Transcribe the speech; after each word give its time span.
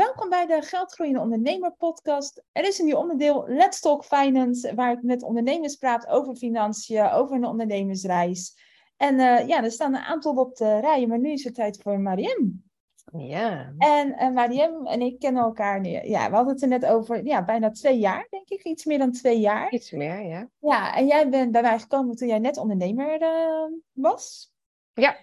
welkom 0.00 0.28
bij 0.28 0.46
de 0.46 0.62
Geldgroeiende 0.62 1.20
Ondernemer 1.20 1.72
podcast. 1.72 2.42
Er 2.52 2.64
is 2.66 2.78
een 2.78 2.84
nieuw 2.84 2.96
onderdeel 2.96 3.44
Let's 3.48 3.80
Talk 3.80 4.04
Finance, 4.04 4.74
waar 4.74 4.92
ik 4.92 5.02
met 5.02 5.22
ondernemers 5.22 5.76
praat 5.76 6.06
over 6.06 6.36
financiën, 6.36 7.10
over 7.10 7.36
een 7.36 7.44
ondernemersreis. 7.44 8.54
En 8.96 9.14
uh, 9.14 9.48
ja, 9.48 9.64
er 9.64 9.70
staan 9.70 9.94
een 9.94 10.02
aantal 10.02 10.34
op 10.34 10.56
de 10.56 10.80
rijen, 10.80 11.08
maar 11.08 11.18
nu 11.18 11.30
is 11.30 11.44
het 11.44 11.54
tijd 11.54 11.82
voor 11.82 12.00
Mariem. 12.00 12.64
Ja. 13.12 13.74
En 13.78 14.08
uh, 14.08 14.30
Mariem 14.30 14.86
en 14.86 15.00
ik 15.00 15.18
kennen 15.18 15.42
elkaar 15.42 15.80
nu. 15.80 15.88
Ja, 15.88 16.28
we 16.30 16.34
hadden 16.34 16.52
het 16.52 16.62
er 16.62 16.68
net 16.68 16.86
over 16.86 17.24
ja, 17.24 17.44
bijna 17.44 17.70
twee 17.70 17.98
jaar, 17.98 18.26
denk 18.30 18.48
ik. 18.48 18.64
Iets 18.64 18.84
meer 18.84 18.98
dan 18.98 19.12
twee 19.12 19.40
jaar. 19.40 19.72
Iets 19.72 19.90
meer, 19.90 20.22
ja. 20.22 20.48
Ja, 20.58 20.94
en 20.96 21.06
jij 21.06 21.28
bent 21.28 21.52
bij 21.52 21.62
mij 21.62 21.78
gekomen 21.78 22.16
toen 22.16 22.28
jij 22.28 22.38
net 22.38 22.56
ondernemer 22.56 23.22
uh, 23.22 23.78
was. 23.92 24.52
Ja. 24.92 25.16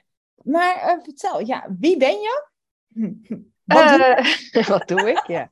Maar 0.43 0.99
vertel, 1.03 1.45
ja, 1.45 1.67
wie 1.79 1.97
ben 1.97 2.15
je? 2.19 2.45
Wat, 3.67 3.89
doe, 3.89 4.63
wat 4.73 4.87
doe 4.87 5.09
ik? 5.09 5.23
Ja. 5.27 5.49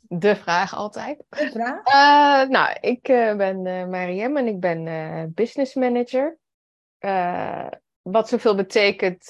De 0.00 0.36
vraag 0.36 0.74
altijd. 0.74 1.24
De 1.28 1.50
vraag? 1.52 1.86
Uh, 1.86 2.50
nou, 2.50 2.76
ik 2.80 3.08
uh, 3.08 3.36
ben 3.36 3.90
Mariem 3.90 4.36
en 4.36 4.46
ik 4.46 4.60
ben 4.60 5.32
business 5.34 5.74
manager. 5.74 6.38
wat 8.02 8.28
zoveel 8.28 8.54
betekent 8.54 9.28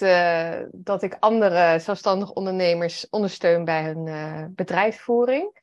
dat 0.72 1.02
ik 1.02 1.16
andere 1.20 1.78
zelfstandig 1.78 2.32
ondernemers 2.32 3.08
ondersteun 3.10 3.64
bij 3.64 3.82
hun 3.82 4.54
bedrijfsvoering. 4.54 5.58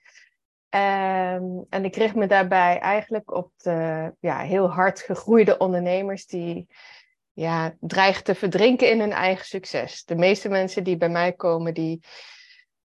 Ehm, 0.76 1.44
en 1.70 1.86
ik 1.86 1.96
richt 1.96 2.16
me 2.16 2.28
daarbij 2.28 2.80
eigenlijk 2.80 3.34
op 3.34 3.52
de 3.58 4.12
ja, 4.20 4.40
heel 4.40 4.72
hard 4.72 5.00
gegroeide 5.02 5.58
ondernemers 5.58 6.26
die 6.26 6.68
ja, 7.34 7.76
dreigen 7.80 8.24
te 8.24 8.36
verdrinken 8.36 8.90
in 8.90 9.00
hun 9.00 9.12
eigen 9.12 9.46
succes. 9.46 10.04
De 10.04 10.16
meeste 10.16 10.50
mensen 10.50 10.84
die 10.84 10.98
bij 10.98 11.10
mij 11.10 11.34
komen, 11.34 11.74
die 11.74 12.00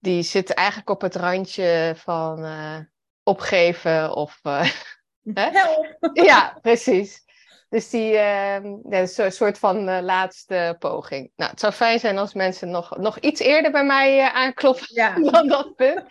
die 0.01 0.23
zitten 0.23 0.55
eigenlijk 0.55 0.91
op 0.91 1.01
het 1.01 1.17
randje 1.17 1.95
van 1.97 2.45
uh, 2.45 2.79
opgeven 3.23 4.15
of. 4.15 4.41
Uh, 5.25 5.47
Help! 5.51 6.11
ja, 6.13 6.59
precies. 6.63 7.25
Dus 7.69 7.91
die 7.91 8.13
uh, 8.13 8.55
een 8.89 9.33
soort 9.33 9.59
van 9.59 10.03
laatste 10.03 10.77
poging. 10.79 11.33
Nou, 11.37 11.51
het 11.51 11.61
zou 11.61 11.73
fijn 11.73 11.99
zijn 11.99 12.19
als 12.19 12.35
mensen 12.35 12.71
nog, 12.71 12.97
nog 12.97 13.19
iets 13.19 13.41
eerder 13.41 13.71
bij 13.71 13.85
mij 13.85 14.31
aankloppen 14.31 14.87
ja. 14.89 15.15
dan 15.31 15.49
dat 15.49 15.75
punt. 15.75 16.03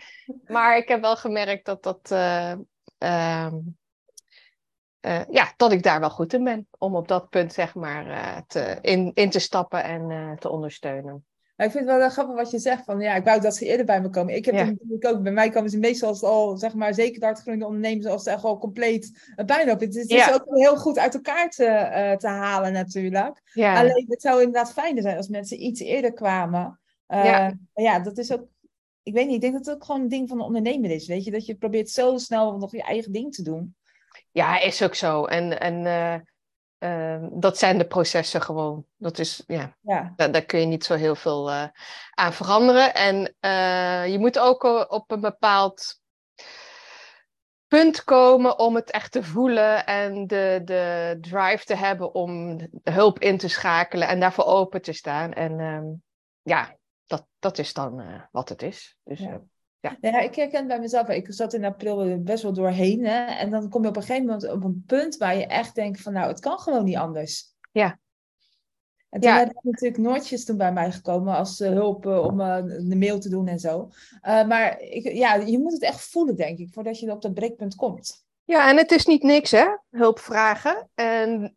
Maar 0.46 0.76
ik 0.76 0.88
heb 0.88 1.00
wel 1.00 1.16
gemerkt 1.16 1.64
dat 1.64 1.82
dat. 1.82 2.10
Ehm, 2.98 3.58
ja, 5.30 5.52
dat 5.56 5.72
ik 5.72 5.82
daar 5.82 6.00
wel 6.00 6.10
goed 6.10 6.32
in 6.32 6.44
ben. 6.44 6.68
Om 6.78 6.96
op 6.96 7.08
dat 7.08 7.28
punt, 7.28 7.52
zeg 7.52 7.74
maar, 7.74 8.44
te, 8.46 8.78
in, 8.80 9.10
in 9.14 9.30
te 9.30 9.38
stappen 9.38 9.84
en 9.84 10.36
te 10.38 10.48
ondersteunen. 10.48 11.24
Nou, 11.60 11.72
ik 11.72 11.78
vind 11.78 11.90
het 11.90 11.98
wel 11.98 12.10
grappig 12.10 12.34
wat 12.34 12.50
je 12.50 12.58
zegt 12.58 12.84
van 12.84 13.00
ja, 13.00 13.14
ik 13.14 13.24
wou 13.24 13.40
dat 13.40 13.56
ze 13.56 13.64
eerder 13.66 13.86
bij 13.86 14.00
me 14.00 14.10
komen. 14.10 14.34
Ik 14.34 14.44
heb 14.44 14.54
Ja. 14.54 14.64
natuurlijk 14.64 15.06
ook, 15.06 15.22
bij 15.22 15.32
mij 15.32 15.50
komen 15.50 15.70
ze 15.70 15.78
meestal 15.78 16.20
al, 16.20 16.56
zeg 16.56 16.74
maar, 16.74 16.94
zeker 16.94 17.20
de 17.20 17.26
hardgroeiende 17.26 17.66
ondernemers, 17.66 18.06
als 18.06 18.24
het 18.24 18.34
echt 18.34 18.44
al 18.44 18.58
compleet 18.58 19.32
uh, 19.36 19.44
bijna 19.44 19.72
op 19.72 19.82
is. 19.82 19.94
Het 19.94 20.10
is 20.10 20.32
ook 20.32 20.44
heel 20.46 20.76
goed 20.76 20.98
uit 20.98 21.14
elkaar 21.14 21.50
te, 21.50 21.64
eh, 21.64 22.16
te 22.16 22.28
halen 22.28 22.72
natuurlijk. 22.72 23.40
Ja, 23.54 23.78
Alleen 23.78 24.06
het 24.08 24.22
zou 24.22 24.38
inderdaad 24.38 24.72
fijner 24.72 25.02
zijn 25.02 25.16
als 25.16 25.28
mensen 25.28 25.62
iets 25.62 25.80
eerder 25.80 26.12
kwamen. 26.12 26.80
Ja. 27.06 27.54
maar 27.74 27.84
ja, 27.84 27.98
dat 27.98 28.18
is 28.18 28.32
ook, 28.32 28.46
ik 29.02 29.12
weet 29.14 29.26
niet, 29.26 29.34
ik 29.34 29.40
denk 29.40 29.52
dat 29.52 29.66
het 29.66 29.74
ook 29.74 29.84
gewoon 29.84 30.00
een 30.00 30.08
ding 30.08 30.28
van 30.28 30.38
de 30.38 30.44
ondernemer 30.44 30.90
is. 30.90 31.06
Weet 31.06 31.24
je, 31.24 31.30
dat 31.30 31.46
je 31.46 31.54
probeert 31.54 31.90
zo 31.90 32.18
snel 32.18 32.56
nog 32.58 32.72
je 32.72 32.82
eigen 32.82 33.12
ding 33.12 33.34
te 33.34 33.42
doen. 33.42 33.74
ja, 34.30 34.60
is 34.60 34.82
ook 34.82 34.94
zo. 34.94 35.24
En, 35.24 35.60
en 35.60 35.86
eh, 35.86 36.14
eh, 36.80 37.24
dat 37.30 37.58
zijn 37.58 37.78
de 37.78 37.86
processen 37.86 38.42
gewoon. 38.42 38.84
Dat 38.96 39.18
is, 39.18 39.42
ja, 39.46 39.76
Ja, 39.80 40.12
daar, 40.16 40.32
daar 40.32 40.44
kun 40.44 40.60
je 40.60 40.66
niet 40.66 40.84
zo 40.84 40.94
heel 40.94 41.14
veel 41.14 41.50
eh, 41.50 41.64
aan 42.14 42.32
veranderen. 42.32 42.94
En 42.94 43.34
eh, 43.40 44.06
je 44.12 44.18
moet 44.18 44.38
ook 44.38 44.64
o- 44.64 44.80
op 44.88 45.10
een 45.10 45.20
bepaald 45.20 46.00
punt 47.66 48.04
komen 48.04 48.58
om 48.58 48.74
het 48.74 48.90
echt 48.90 49.12
te 49.12 49.22
voelen 49.22 49.86
en 49.86 50.26
de, 50.26 50.60
de 50.64 51.16
drive 51.20 51.64
te 51.64 51.74
hebben 51.74 52.14
om 52.14 52.58
hulp 52.82 53.18
in 53.18 53.38
te 53.38 53.48
schakelen 53.48 54.08
en 54.08 54.20
daarvoor 54.20 54.44
open 54.44 54.82
te 54.82 54.92
staan. 54.92 55.32
En 55.32 55.60
ehm, 55.60 55.86
ja, 56.42 56.76
dat, 57.06 57.26
dat 57.38 57.58
is 57.58 57.72
dan 57.72 58.00
eh, 58.00 58.22
wat 58.30 58.48
het 58.48 58.62
is. 58.62 58.96
Dus, 59.04 59.18
Ja. 59.18 59.40
Eh, 59.80 59.90
Nou 60.00 60.14
ja, 60.14 60.20
ik 60.20 60.34
herken 60.34 60.66
bij 60.66 60.80
mezelf, 60.80 61.08
ik 61.08 61.26
zat 61.32 61.52
in 61.52 61.64
april 61.64 62.00
er 62.00 62.22
best 62.22 62.42
wel 62.42 62.52
doorheen. 62.52 63.04
Hè? 63.06 63.24
En 63.24 63.50
dan 63.50 63.68
kom 63.68 63.82
je 63.82 63.88
op 63.88 63.96
een 63.96 64.02
gegeven 64.02 64.26
moment 64.26 64.50
op 64.50 64.64
een 64.64 64.84
punt 64.86 65.16
waar 65.16 65.36
je 65.36 65.46
echt 65.46 65.74
denkt 65.74 66.00
van 66.00 66.12
nou, 66.12 66.28
het 66.28 66.40
kan 66.40 66.58
gewoon 66.58 66.84
niet 66.84 66.96
anders. 66.96 67.54
Ja. 67.72 67.98
En 69.10 69.20
toen 69.20 69.30
Ja. 69.30 69.52
natuurlijk 69.62 70.00
Noortjes 70.00 70.44
toen 70.44 70.56
bij 70.56 70.72
mij 70.72 70.92
gekomen 70.92 71.36
als 71.36 71.60
eh, 71.60 71.70
hulp 71.70 72.06
eh, 72.06 72.24
om 72.24 72.40
eh, 72.40 72.62
de 72.64 72.96
mail 72.96 73.18
te 73.18 73.28
doen 73.28 73.48
en 73.48 73.58
zo. 73.58 73.88
Maar 74.22 74.80
ik, 74.80 75.12
ja, 75.12 75.34
je 75.34 75.58
moet 75.58 75.72
het 75.72 75.82
echt 75.82 76.00
voelen, 76.00 76.36
denk 76.36 76.58
ik, 76.58 76.68
voordat 76.72 76.98
je 76.98 77.10
op 77.10 77.22
dat 77.22 77.34
breekpunt 77.34 77.74
komt. 77.74 78.24
Ja, 78.44 78.68
en 78.68 78.76
het 78.76 78.90
is 78.90 79.06
niet 79.06 79.22
niks, 79.22 79.50
hè? 79.50 79.66
Hulp 79.90 80.18
vragen. 80.18 80.88
En 80.94 81.56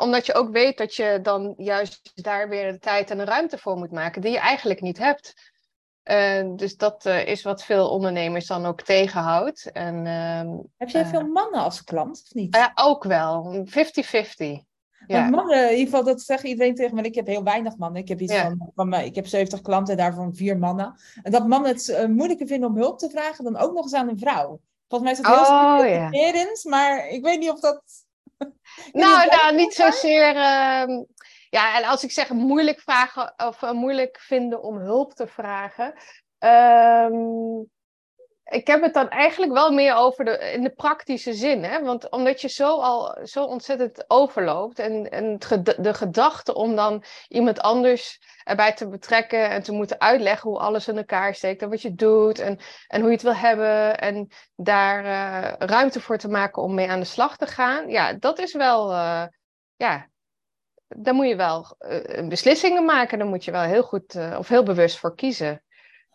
omdat 0.00 0.26
je 0.26 0.34
ook 0.34 0.50
weet 0.50 0.78
dat 0.78 0.94
je 0.94 1.18
dan 1.22 1.54
juist 1.56 2.10
daar 2.14 2.48
weer 2.48 2.72
de 2.72 2.78
tijd 2.78 3.10
en 3.10 3.18
de 3.18 3.24
ruimte 3.24 3.58
voor 3.58 3.76
moet 3.76 3.90
maken, 3.90 4.22
die 4.22 4.30
je 4.30 4.38
eigenlijk 4.38 4.80
niet 4.80 4.98
hebt. 4.98 5.49
Eh, 6.02 6.42
dus 6.56 6.76
dat 6.76 7.06
eh, 7.06 7.26
is 7.26 7.42
wat 7.42 7.64
veel 7.64 7.88
ondernemers 7.90 8.46
dan 8.46 8.66
ook 8.66 8.82
tegenhoudt. 8.82 9.72
En 9.72 10.06
ehm, 10.06 10.56
Heb 10.76 10.88
jij 10.88 11.02
Eh. 11.02 11.08
veel 11.08 11.26
mannen 11.26 11.60
als 11.60 11.84
klant, 11.84 12.22
of 12.24 12.34
niet? 12.34 12.56
ja, 12.56 12.72
ook 12.74 13.04
wel, 13.04 13.62
50-50. 13.64 14.62
Ja. 15.06 15.28
Mannen, 15.28 15.64
in 15.64 15.70
ieder 15.70 15.84
geval, 15.84 16.04
dat 16.04 16.20
zegt 16.22 16.42
iedereen 16.42 16.74
tegen 16.74 16.94
me. 16.94 17.02
Ik 17.02 17.14
heb 17.14 17.26
heel 17.26 17.42
weinig 17.42 17.76
mannen. 17.76 18.02
Ik 18.02 18.08
heb 18.08 18.20
iets 18.20 18.32
Ja. 18.32 18.42
van, 18.42 18.70
van 18.74 18.94
ik 18.94 19.14
heb 19.14 19.26
70 19.26 19.60
klanten, 19.60 19.96
daarvan 19.96 20.34
vier 20.34 20.58
mannen. 20.58 20.94
En 21.22 21.32
dat 21.32 21.46
mannen 21.46 21.70
het 21.70 22.08
moeilijker 22.08 22.46
vinden 22.46 22.68
om 22.68 22.76
hulp 22.76 22.98
te 22.98 23.10
vragen 23.10 23.44
dan 23.44 23.56
ook 23.56 23.72
nog 23.74 23.82
eens 23.82 23.94
aan 23.94 24.08
een 24.08 24.18
vrouw. 24.18 24.60
Volgens 24.88 25.10
mij 25.10 25.12
is 25.12 25.18
het 25.18 25.26
heel 25.26 25.56
Oh 25.56 26.70
maar 26.70 27.08
ik 27.08 27.24
weet 27.24 27.38
niet 27.38 27.50
of 27.50 27.60
dat. 27.60 27.82
Nou, 28.92 29.28
nou, 29.28 29.54
niet 29.54 29.74
zozeer. 29.74 30.34
Ja, 31.50 31.76
en 31.78 31.84
als 31.84 32.04
ik 32.04 32.10
zeg 32.10 32.28
moeilijk 32.30 32.80
vragen 32.80 33.34
of 33.36 33.62
eh, 33.62 33.70
moeilijk 33.72 34.18
vinden 34.20 34.62
om 34.62 34.76
hulp 34.78 35.12
te 35.14 35.26
vragen. 35.26 35.94
ehm, 36.38 37.12
ik 38.44 38.66
heb 38.66 38.82
het 38.82 38.94
dan 38.94 39.08
eigenlijk 39.08 39.52
wel 39.52 39.72
meer 39.72 39.94
over 39.94 40.24
de, 40.24 40.38
in 40.52 40.62
de 40.62 40.70
praktische 40.70 41.32
zin. 41.32 41.64
Hè? 41.64 41.82
Want 41.82 42.10
omdat 42.10 42.40
je 42.40 42.48
zo 42.48 42.80
al 42.80 43.18
zo 43.24 43.44
ontzettend 43.44 44.04
overloopt. 44.10 44.78
En, 44.78 45.10
en 45.10 45.38
de 45.78 45.94
gedachte 45.94 46.54
om 46.54 46.76
dan 46.76 47.04
iemand 47.28 47.60
anders 47.60 48.20
erbij 48.44 48.72
te 48.74 48.88
betrekken. 48.88 49.50
En 49.50 49.62
te 49.62 49.72
moeten 49.72 50.00
uitleggen 50.00 50.50
hoe 50.50 50.58
alles 50.58 50.88
in 50.88 50.96
elkaar 50.96 51.34
steekt. 51.34 51.62
En 51.62 51.68
wat 51.70 51.82
je 51.82 51.94
doet. 51.94 52.38
En, 52.38 52.58
en 52.88 53.00
hoe 53.00 53.08
je 53.10 53.14
het 53.14 53.22
wil 53.24 53.34
hebben. 53.34 53.98
En 53.98 54.28
daar 54.56 55.04
eh, 55.04 55.52
ruimte 55.68 56.00
voor 56.00 56.18
te 56.18 56.28
maken 56.28 56.62
om 56.62 56.74
mee 56.74 56.90
aan 56.90 57.00
de 57.00 57.06
slag 57.06 57.36
te 57.36 57.46
gaan. 57.46 57.88
Ja, 57.88 58.12
dat 58.12 58.38
is 58.38 58.52
wel. 58.54 58.90
eh, 58.92 59.24
ja, 59.76 60.08
daar 60.96 61.14
moet 61.14 61.28
je 61.28 61.36
wel 61.36 61.66
eh, 61.78 62.28
beslissingen 62.28 62.84
maken. 62.84 63.18
Daar 63.18 63.26
moet 63.26 63.44
je 63.44 63.50
wel 63.50 63.62
heel 63.62 63.82
goed 63.82 64.14
eh, 64.14 64.36
of 64.38 64.48
heel 64.48 64.62
bewust 64.62 64.98
voor 64.98 65.14
kiezen. 65.14 65.62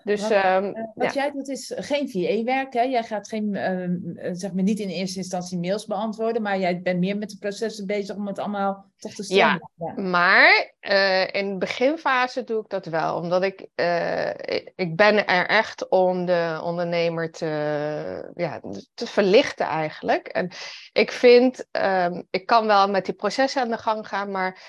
Dus 0.05 0.21
Wat- 0.21 0.31
ehm, 0.31 0.63
Eh, 0.63 0.83
wat 0.95 1.13
jij 1.13 1.31
doet 1.31 1.47
is 1.47 1.71
geen 1.75 2.09
VA-werk. 2.09 2.73
Jij 2.73 3.03
gaat 3.03 3.27
geen, 3.27 3.55
ehm, 3.55 4.17
eh, 4.17 4.29
zeg 4.33 4.53
maar 4.53 4.63
niet 4.63 4.79
in 4.79 4.89
eerste 4.89 5.17
instantie 5.17 5.59
mails 5.59 5.85
beantwoorden, 5.85 6.41
maar 6.41 6.59
jij 6.59 6.81
bent 6.81 6.99
meer 6.99 7.17
met 7.17 7.29
de 7.29 7.37
processen 7.37 7.85
bezig 7.85 8.15
om 8.15 8.27
het 8.27 8.39
allemaal 8.39 8.85
toch 8.97 9.13
te 9.13 9.23
stellen. 9.23 9.69
Ja. 9.75 10.01
Maar 10.01 10.73
eh, 10.79 11.33
in 11.33 11.49
de 11.51 11.57
beginfase 11.57 12.43
doe 12.43 12.61
ik 12.61 12.69
dat 12.69 12.85
wel, 12.85 13.15
omdat 13.15 13.43
ik, 13.43 13.61
ik, 14.45 14.71
ik 14.75 14.95
ben 14.95 15.27
er 15.27 15.47
echt 15.47 15.89
om 15.89 16.25
de 16.25 16.59
ondernemer 16.63 17.31
te, 17.31 18.31
ja, 18.35 18.61
te 18.93 19.07
verlichten 19.07 19.65
eigenlijk. 19.65 20.27
En 20.27 20.51
ik 20.93 21.11
vind, 21.11 21.65
ehm, 21.71 22.21
ik 22.29 22.45
kan 22.45 22.67
wel 22.67 22.89
met 22.89 23.05
die 23.05 23.13
processen 23.13 23.61
aan 23.61 23.69
de 23.69 23.77
gang 23.77 24.07
gaan, 24.07 24.31
maar 24.31 24.61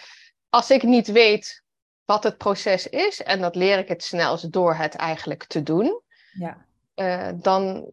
als 0.49 0.71
ik 0.71 0.83
niet 0.83 1.13
weet 1.13 1.65
wat 2.07 2.23
het 2.23 2.37
proces 2.37 2.89
is, 2.89 3.23
en 3.23 3.41
dat 3.41 3.55
leer 3.55 3.79
ik 3.79 3.89
het 3.89 4.03
snelst 4.03 4.53
door 4.53 4.75
het 4.75 4.95
eigenlijk 4.95 5.45
te 5.45 5.63
doen, 5.63 6.01
Ja. 6.33 6.67
eh, 6.95 7.29
dan, 7.35 7.91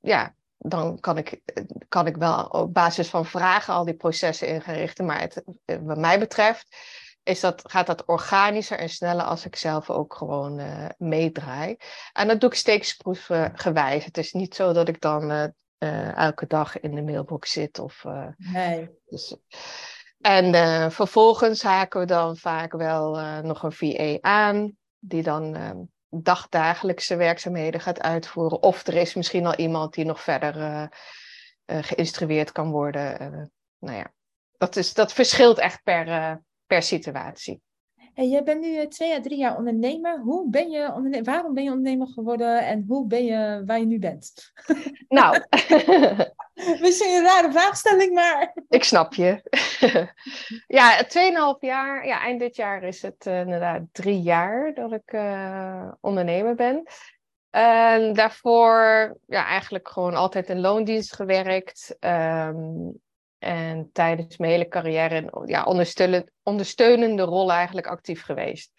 ja, 0.00 0.34
dan 0.58 1.00
kan 1.00 1.18
ik, 1.18 1.40
kan 1.88 2.06
ik 2.06 2.16
wel 2.16 2.44
op 2.44 2.74
basis 2.74 3.08
van 3.08 3.26
vragen 3.26 3.74
al 3.74 3.84
die 3.84 3.94
processen 3.94 4.48
in 4.48 4.62
gaan 4.62 4.74
richten. 4.74 5.04
Maar 5.04 5.20
het, 5.20 5.42
eh, 5.64 5.76
wat 5.82 5.98
mij 5.98 6.18
betreft 6.18 6.76
is 7.22 7.40
dat, 7.40 7.62
gaat 7.70 7.86
dat 7.86 8.04
organischer 8.04 8.78
en 8.78 8.88
sneller 8.88 9.24
als 9.24 9.44
ik 9.44 9.56
zelf 9.56 9.90
ook 9.90 10.14
gewoon 10.14 10.58
eh, 10.58 10.86
meedraai. 10.98 11.76
En 12.12 12.28
dat 12.28 12.40
doe 12.40 12.50
ik 12.50 12.56
steeds 12.56 12.94
proefgewijs. 12.96 14.04
Het 14.04 14.18
is 14.18 14.32
niet 14.32 14.54
zo 14.54 14.72
dat 14.72 14.88
ik 14.88 15.00
dan 15.00 15.52
elke 16.14 16.46
dag 16.46 16.80
in 16.80 16.94
de 16.94 17.02
mailbox 17.02 17.50
zit. 17.52 17.78
Of, 17.78 18.04
Nee. 18.36 18.90
dus, 19.06 19.36
en 20.24 20.54
eh, 20.54 20.90
vervolgens 20.90 21.62
haken 21.62 22.00
we 22.00 22.06
dan 22.06 22.36
vaak 22.36 22.72
wel 22.72 23.18
eh, 23.18 23.38
nog 23.38 23.62
een 23.62 23.72
VA 23.72 24.18
aan, 24.20 24.76
die 24.98 25.22
dan 25.22 25.54
eh, 25.54 25.70
dagdagelijkse 26.08 27.16
werkzaamheden 27.16 27.80
gaat 27.80 28.00
uitvoeren. 28.00 28.62
Of 28.62 28.86
er 28.86 28.94
is 28.94 29.14
misschien 29.14 29.46
al 29.46 29.54
iemand 29.54 29.94
die 29.94 30.04
nog 30.04 30.20
verder 30.20 30.56
eh, 31.64 31.78
geïnstrueerd 31.82 32.52
kan 32.52 32.70
worden. 32.70 33.52
Nou 33.78 33.96
ja, 33.96 34.12
dat, 34.56 34.76
is, 34.76 34.94
dat 34.94 35.12
verschilt 35.12 35.58
echt 35.58 35.82
per, 35.82 36.40
per 36.66 36.82
situatie. 36.82 37.60
En 38.14 38.28
jij 38.28 38.42
bent 38.42 38.60
nu 38.60 38.88
twee 38.88 39.14
à 39.14 39.20
drie 39.20 39.38
jaar 39.38 39.56
ondernemer. 39.56 40.20
Hoe 40.20 40.50
ben 40.50 40.70
je 40.70 40.92
ondernemer? 40.92 41.32
Waarom 41.32 41.54
ben 41.54 41.64
je 41.64 41.70
ondernemer 41.70 42.08
geworden 42.08 42.66
en 42.66 42.84
hoe 42.88 43.06
ben 43.06 43.24
je 43.24 43.62
waar 43.66 43.78
je 43.78 43.86
nu 43.86 43.98
bent? 43.98 44.52
Nou. 45.08 45.42
Misschien 46.80 47.16
een 47.16 47.24
rare 47.24 47.52
vraagstelling, 47.52 48.14
maar. 48.14 48.54
Ik 48.68 48.84
snap 48.84 49.14
je. 49.14 49.42
ja, 50.78 51.04
2,5 51.04 51.60
jaar. 51.60 52.06
Ja, 52.06 52.20
eind 52.20 52.40
dit 52.40 52.56
jaar 52.56 52.82
is 52.82 53.02
het 53.02 53.26
uh, 53.26 53.40
inderdaad 53.40 53.82
drie 53.92 54.20
jaar 54.20 54.74
dat 54.74 54.92
ik 54.92 55.12
uh, 55.12 55.92
ondernemer 56.00 56.54
ben. 56.54 56.82
En 57.50 58.12
daarvoor 58.12 58.72
ja, 59.26 59.46
eigenlijk 59.46 59.88
gewoon 59.88 60.14
altijd 60.14 60.48
in 60.48 60.60
loondienst 60.60 61.14
gewerkt. 61.14 61.96
Um, 62.00 63.02
en 63.38 63.90
tijdens 63.92 64.36
mijn 64.36 64.50
hele 64.50 64.68
carrière 64.68 65.42
ja, 65.44 65.64
ondersteunende, 65.64 66.30
ondersteunende 66.42 67.22
rollen 67.22 67.54
eigenlijk 67.54 67.86
actief 67.86 68.22
geweest. 68.22 68.72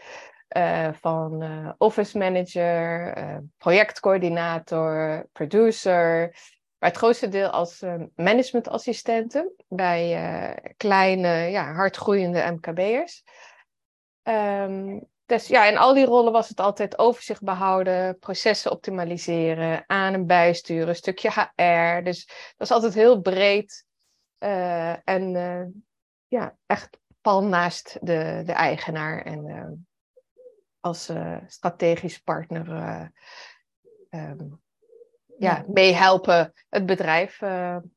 Uh, 0.57 0.89
van 0.93 1.43
office 1.77 2.17
manager, 2.17 3.13
projectcoördinator, 3.57 5.25
producer. 5.31 6.35
Maar 6.79 6.89
het 6.89 6.97
grootste 6.97 7.27
deel 7.27 7.49
als 7.49 7.83
managementassistenten 8.15 9.53
bij 9.67 10.73
kleine, 10.77 11.27
ja, 11.27 11.73
hardgroeiende 11.73 12.51
MKB'ers. 12.51 13.23
Um, 14.23 15.07
dus 15.25 15.47
ja, 15.47 15.65
in 15.65 15.77
al 15.77 15.93
die 15.93 16.05
rollen 16.05 16.31
was 16.31 16.49
het 16.49 16.59
altijd 16.59 16.97
overzicht 16.97 17.43
behouden, 17.43 18.19
processen 18.19 18.71
optimaliseren, 18.71 19.83
aan- 19.87 20.13
en 20.13 20.25
bijsturen, 20.25 20.87
een 20.87 20.95
stukje 20.95 21.31
HR. 21.31 22.03
Dus 22.03 22.25
dat 22.25 22.67
is 22.67 22.71
altijd 22.71 22.93
heel 22.93 23.21
breed 23.21 23.85
uh, 24.39 25.07
en 25.07 25.83
ja, 26.27 26.57
echt 26.65 26.97
pal 27.21 27.43
naast 27.43 27.97
de, 28.01 28.41
de 28.45 28.51
eigenaar 28.51 29.21
en 29.21 29.87
als 30.79 31.11
strategisch 31.47 32.19
partner 32.19 32.69
um, 34.09 34.63
ja, 35.37 35.65
meehelpen 35.67 36.53
het 36.69 36.85
bedrijf 36.85 37.37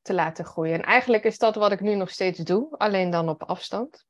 te 0.02 0.14
laten 0.14 0.44
groeien. 0.44 0.74
En 0.74 0.82
eigenlijk 0.82 1.24
is 1.24 1.38
dat 1.38 1.54
wat 1.54 1.72
ik 1.72 1.80
nu 1.80 1.94
nog 1.94 2.10
steeds 2.10 2.38
doe, 2.38 2.76
alleen 2.76 3.10
dan 3.10 3.28
op 3.28 3.42
afstand. 3.42 4.06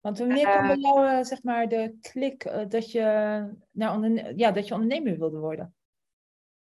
Want 0.00 0.18
wanneer 0.18 0.48
kwam 0.50 0.66
bij 0.66 0.76
jou 0.76 1.24
zeg 1.24 1.42
maar 1.42 1.68
de 1.68 1.98
klik 2.00 2.50
dat, 2.68 2.92
je, 2.92 3.02
nou, 3.70 4.22
ja, 4.36 4.50
dat 4.50 4.68
je 4.68 4.74
ondernemer 4.74 5.18
wilde 5.18 5.38
worden? 5.38 5.74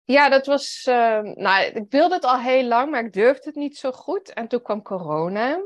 Ja, 0.07 0.29
dat 0.29 0.45
was. 0.45 0.85
Uh, 0.89 1.21
nou, 1.21 1.65
ik 1.65 1.85
wilde 1.89 2.15
het 2.15 2.23
al 2.23 2.39
heel 2.39 2.63
lang, 2.63 2.91
maar 2.91 3.05
ik 3.05 3.13
durfde 3.13 3.47
het 3.47 3.55
niet 3.55 3.77
zo 3.77 3.91
goed. 3.91 4.33
En 4.33 4.47
toen 4.47 4.61
kwam 4.61 4.81
corona. 4.81 5.59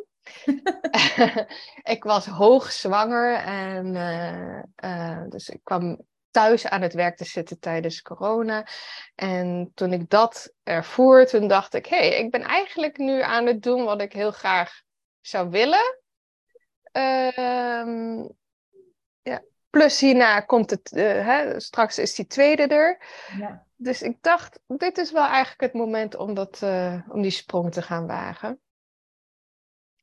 ik 1.96 2.04
was 2.04 2.26
hoogzwanger 2.26 3.36
en 3.36 3.96
uh, 3.96 4.64
uh, 4.84 5.30
dus 5.30 5.50
ik 5.50 5.60
kwam 5.64 6.02
thuis 6.32 6.68
aan 6.68 6.82
het 6.82 6.94
werk 6.94 7.18
te 7.18 7.26
zitten 7.26 7.60
tijdens 7.60 8.02
corona. 8.02 8.68
En 9.16 9.72
toen 9.74 9.94
ik 9.94 10.10
dat 10.10 10.54
ervoer, 10.64 11.26
toen 11.26 11.48
dacht 11.48 11.74
ik: 11.74 11.86
hé, 11.86 11.98
hey, 11.98 12.20
ik 12.20 12.32
ben 12.32 12.44
eigenlijk 12.44 12.98
nu 12.98 13.22
aan 13.22 13.46
het 13.46 13.64
doen 13.64 13.84
wat 13.84 14.02
ik 14.02 14.14
heel 14.14 14.32
graag 14.32 14.82
zou 15.22 15.50
willen. 15.50 16.00
Ehm, 16.92 18.28
ja. 19.22 19.42
Plus 19.70 20.00
hierna 20.00 20.40
komt 20.40 20.70
het, 20.70 20.90
hè, 20.96 21.60
straks 21.60 21.98
is 21.98 22.16
die 22.16 22.28
tweede 22.28 22.68
er. 22.68 23.06
Ja 23.38 23.66
dus 23.84 24.02
ik 24.02 24.22
dacht, 24.22 24.60
dit 24.68 24.98
is 24.98 25.12
wel 25.12 25.26
eigenlijk 25.26 25.62
het 25.62 25.74
moment 25.74 26.16
om, 26.16 26.34
dat, 26.34 26.62
uh, 26.64 27.02
om 27.08 27.22
die 27.22 27.32
sprong 27.32 27.72
te 27.72 27.82
gaan 27.82 28.08
wagen. 28.08 28.60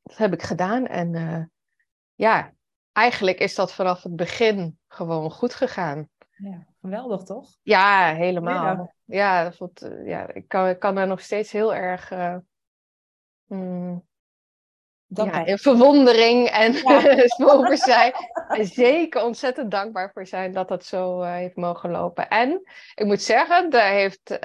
Dat 0.03 0.17
heb 0.17 0.33
ik 0.33 0.43
gedaan 0.43 0.87
en 0.87 1.15
uh, 1.15 1.45
ja, 2.15 2.53
eigenlijk 2.93 3.39
is 3.39 3.55
dat 3.55 3.73
vanaf 3.73 4.03
het 4.03 4.17
begin 4.17 4.79
gewoon 4.89 5.31
goed 5.31 5.55
gegaan. 5.55 6.09
Ja, 6.39 6.67
geweldig 6.81 7.23
toch? 7.23 7.57
Ja, 7.63 8.15
helemaal. 8.15 8.95
Ja, 9.05 9.45
dat 9.45 9.57
voelt, 9.57 9.83
uh, 9.83 10.07
ja 10.07 10.33
ik, 10.33 10.49
kan, 10.49 10.69
ik 10.69 10.79
kan 10.79 10.95
daar 10.95 11.07
nog 11.07 11.21
steeds 11.21 11.53
heel 11.53 11.75
erg 11.75 12.13
mm, 13.47 14.07
ja, 15.07 15.45
in 15.45 15.59
verwondering 15.59 16.49
en 16.49 16.73
ja. 16.73 17.27
over 17.53 17.77
zijn. 17.77 18.13
En 18.49 18.67
zeker 18.67 19.25
ontzettend 19.25 19.71
dankbaar 19.71 20.11
voor 20.13 20.27
zijn 20.27 20.53
dat 20.53 20.69
dat 20.69 20.85
zo 20.85 21.23
uh, 21.23 21.33
heeft 21.33 21.57
mogen 21.57 21.91
lopen. 21.91 22.29
En 22.29 22.63
ik 22.95 23.05
moet 23.05 23.23
zeggen, 23.23 23.71
daar 23.71 23.91
heeft 23.91 24.31
uh, 24.31 24.39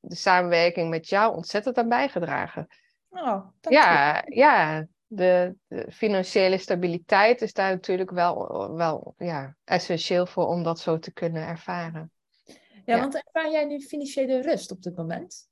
de 0.00 0.16
samenwerking 0.16 0.90
met 0.90 1.08
jou 1.08 1.34
ontzettend 1.34 1.78
aan 1.78 1.88
bijgedragen. 1.88 2.66
Oh, 3.08 3.46
ja, 3.60 4.22
ja 4.26 4.86
de, 5.06 5.54
de, 5.66 5.86
financiële 5.92 6.58
stabiliteit 6.58 7.42
is 7.42 7.52
daar 7.52 7.70
natuurlijk 7.70 8.10
wel, 8.10 8.70
wel 8.76 9.14
ja, 9.18 9.56
essentieel 9.64 10.26
voor 10.26 10.46
om 10.46 10.62
dat 10.62 10.78
zo 10.78 10.98
te 10.98 11.12
kunnen 11.12 11.46
ervaren. 11.46 12.12
Ja, 12.44 12.94
ja. 12.94 12.98
want 13.00 13.14
ervaar 13.14 13.50
jij 13.50 13.64
nu 13.64 13.80
financiële 13.80 14.42
rust 14.42 14.70
op 14.70 14.82
dit 14.82 14.96
moment? 14.96 15.48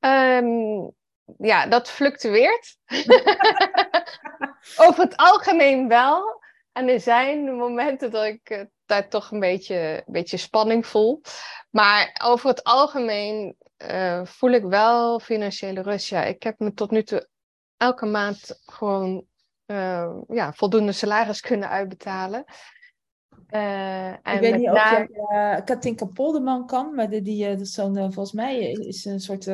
Um, 0.00 0.94
ja, 1.38 1.66
dat 1.66 1.90
fluctueert. 1.90 2.76
Over 4.84 5.02
het 5.02 5.16
algemeen 5.16 5.88
wel. 5.88 6.40
En 6.72 6.88
er 6.88 7.00
zijn 7.00 7.56
momenten 7.56 8.10
dat 8.10 8.24
ik 8.24 8.50
uh, 8.50 8.62
daar 8.86 9.08
toch 9.08 9.30
een 9.30 9.40
beetje, 9.40 10.02
een 10.06 10.12
beetje 10.12 10.36
spanning 10.36 10.86
voel. 10.86 11.20
Maar 11.70 12.20
over 12.22 12.48
het 12.48 12.64
algemeen 12.64 13.56
uh, 13.78 14.24
voel 14.24 14.50
ik 14.50 14.62
wel 14.62 15.20
financiële 15.20 15.82
rust. 15.82 16.08
Ja, 16.08 16.24
ik 16.24 16.42
heb 16.42 16.58
me 16.58 16.74
tot 16.74 16.90
nu 16.90 17.02
toe 17.02 17.28
elke 17.80 18.06
maand 18.06 18.60
gewoon 18.64 19.24
uh, 19.66 20.12
ja, 20.28 20.52
voldoende 20.52 20.92
salaris 20.92 21.40
kunnen 21.40 21.68
uitbetalen. 21.68 22.44
en 23.46 24.20
ik 24.34 24.40
weet 24.40 24.56
niet 24.56 24.70
of 24.70 24.74
jij 24.74 25.08
uh, 25.32 25.64
Katinka 25.64 26.04
Polderman 26.04 26.66
kan, 26.66 26.94
maar 26.94 27.10
die, 27.10 27.22
die, 27.22 27.64
zo'n, 27.64 27.94
volgens 27.94 28.32
mij 28.32 28.70
is 28.70 29.04
een 29.04 29.20
soort 29.20 29.48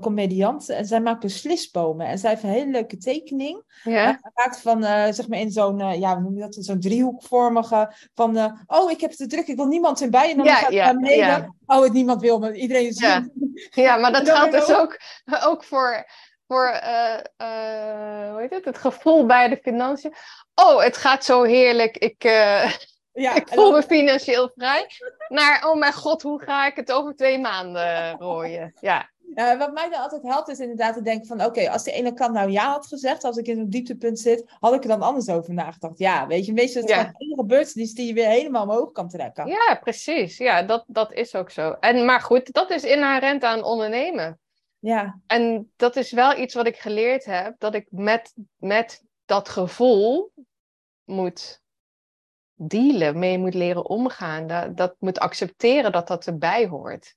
comediant. 0.00 0.68
En 0.68 0.86
zij 0.86 1.00
maakt 1.00 1.20
beslisbomen. 1.20 2.06
En 2.06 2.18
zij 2.18 2.30
heeft 2.30 2.42
een 2.42 2.48
hele 2.48 2.70
leuke 2.70 2.96
tekening. 2.96 3.62
Ja. 3.84 4.20
Gemaakt 4.22 4.60
van, 4.60 4.82
zeg 5.14 5.28
maar, 5.28 5.38
in 5.38 5.50
zo'n, 5.50 5.78
ja, 5.78 6.14
hoe 6.14 6.22
noem 6.22 6.34
je 6.34 6.40
dat? 6.40 6.56
Zo'n 6.60 6.80
driehoekvormige. 6.80 7.92
Van, 8.14 8.62
oh, 8.66 8.90
ik 8.90 9.00
heb 9.00 9.10
het 9.10 9.18
te 9.18 9.26
druk, 9.26 9.46
ik 9.46 9.56
wil 9.56 9.66
niemand 9.66 10.02
erbij. 10.02 10.30
En 10.30 10.36
dan 10.36 10.46
ja, 10.46 10.54
gaat 10.54 10.72
ja, 10.72 10.92
mee. 10.92 11.16
Ja. 11.16 11.54
Oh, 11.66 11.82
het 11.82 11.92
niemand 11.92 12.20
wil 12.20 12.38
me. 12.38 12.52
Iedereen 12.52 12.86
is 12.86 12.98
ja. 12.98 13.28
ja, 13.70 13.96
maar 13.96 14.12
dat 14.22 14.30
geldt 14.30 14.52
dus 14.52 14.72
ook, 14.72 15.00
ook 15.44 15.64
voor, 15.64 16.06
voor 16.46 16.66
hoe 18.30 18.40
heet 18.40 18.50
het? 18.50 18.64
het 18.64 18.78
gevoel 18.78 19.26
bij 19.26 19.48
de 19.48 19.56
financiën. 19.62 20.14
Oh, 20.54 20.82
het 20.82 20.96
gaat 20.96 21.24
zo 21.24 21.42
heerlijk. 21.42 21.96
Ik... 21.96 22.22
Ja, 23.12 23.34
ik 23.40 23.48
voel 23.48 23.72
me 23.72 23.82
financieel 23.82 24.50
vrij. 24.54 24.86
Naar, 25.28 25.68
oh 25.68 25.78
mijn 25.78 25.92
god, 25.92 26.22
hoe 26.22 26.42
ga 26.42 26.66
ik 26.66 26.76
het 26.76 26.92
over 26.92 27.16
twee 27.16 27.38
maanden 27.38 28.16
rooien? 28.18 28.72
Ja. 28.80 29.10
Uh, 29.34 29.58
wat 29.58 29.72
mij 29.72 29.90
dan 29.90 30.00
altijd 30.00 30.22
helpt, 30.22 30.48
is 30.48 30.58
inderdaad 30.58 30.94
te 30.94 31.02
denken 31.02 31.26
van... 31.26 31.44
oké, 31.44 31.70
als 31.70 31.84
de 31.84 31.92
ene 31.92 32.14
kant 32.14 32.32
nou 32.32 32.50
ja 32.50 32.70
had 32.70 32.86
gezegd... 32.86 33.24
als 33.24 33.36
ik 33.36 33.46
in 33.46 33.58
een 33.58 33.70
dieptepunt 33.70 34.18
zit... 34.18 34.44
had 34.60 34.74
ik 34.74 34.82
er 34.82 34.88
dan 34.88 35.02
anders 35.02 35.28
over 35.28 35.54
nagedacht. 35.54 35.98
Ja, 35.98 36.26
weet 36.26 36.46
je, 36.46 36.52
meestal 36.52 36.82
is 36.82 36.90
het 36.90 37.10
ja. 37.18 37.34
gebeurtenis... 37.36 37.92
die 37.92 38.06
je 38.06 38.12
weer 38.12 38.28
helemaal 38.28 38.62
omhoog 38.62 38.92
kan 38.92 39.08
trekken. 39.08 39.46
Ja, 39.46 39.78
precies. 39.80 40.36
Ja, 40.36 40.62
dat, 40.62 40.84
dat 40.86 41.12
is 41.12 41.34
ook 41.34 41.50
zo. 41.50 41.76
En, 41.80 42.04
maar 42.04 42.20
goed, 42.20 42.52
dat 42.52 42.70
is 42.70 42.84
inherent 42.84 43.44
aan 43.44 43.64
ondernemen. 43.64 44.38
Ja. 44.86 45.20
En 45.26 45.72
dat 45.76 45.96
is 45.96 46.12
wel 46.12 46.38
iets 46.38 46.54
wat 46.54 46.66
ik 46.66 46.76
geleerd 46.76 47.24
heb... 47.24 47.54
dat 47.58 47.74
ik 47.74 47.86
met, 47.90 48.34
met 48.56 49.04
dat 49.24 49.48
gevoel 49.48 50.32
moet 51.04 51.62
dealen, 52.54 53.18
mee 53.18 53.38
moet 53.38 53.54
leren 53.54 53.84
omgaan. 53.84 54.46
Dat, 54.46 54.76
dat 54.76 54.96
moet 54.98 55.18
accepteren 55.18 55.92
dat 55.92 56.08
dat 56.08 56.26
erbij 56.26 56.66
hoort. 56.66 57.14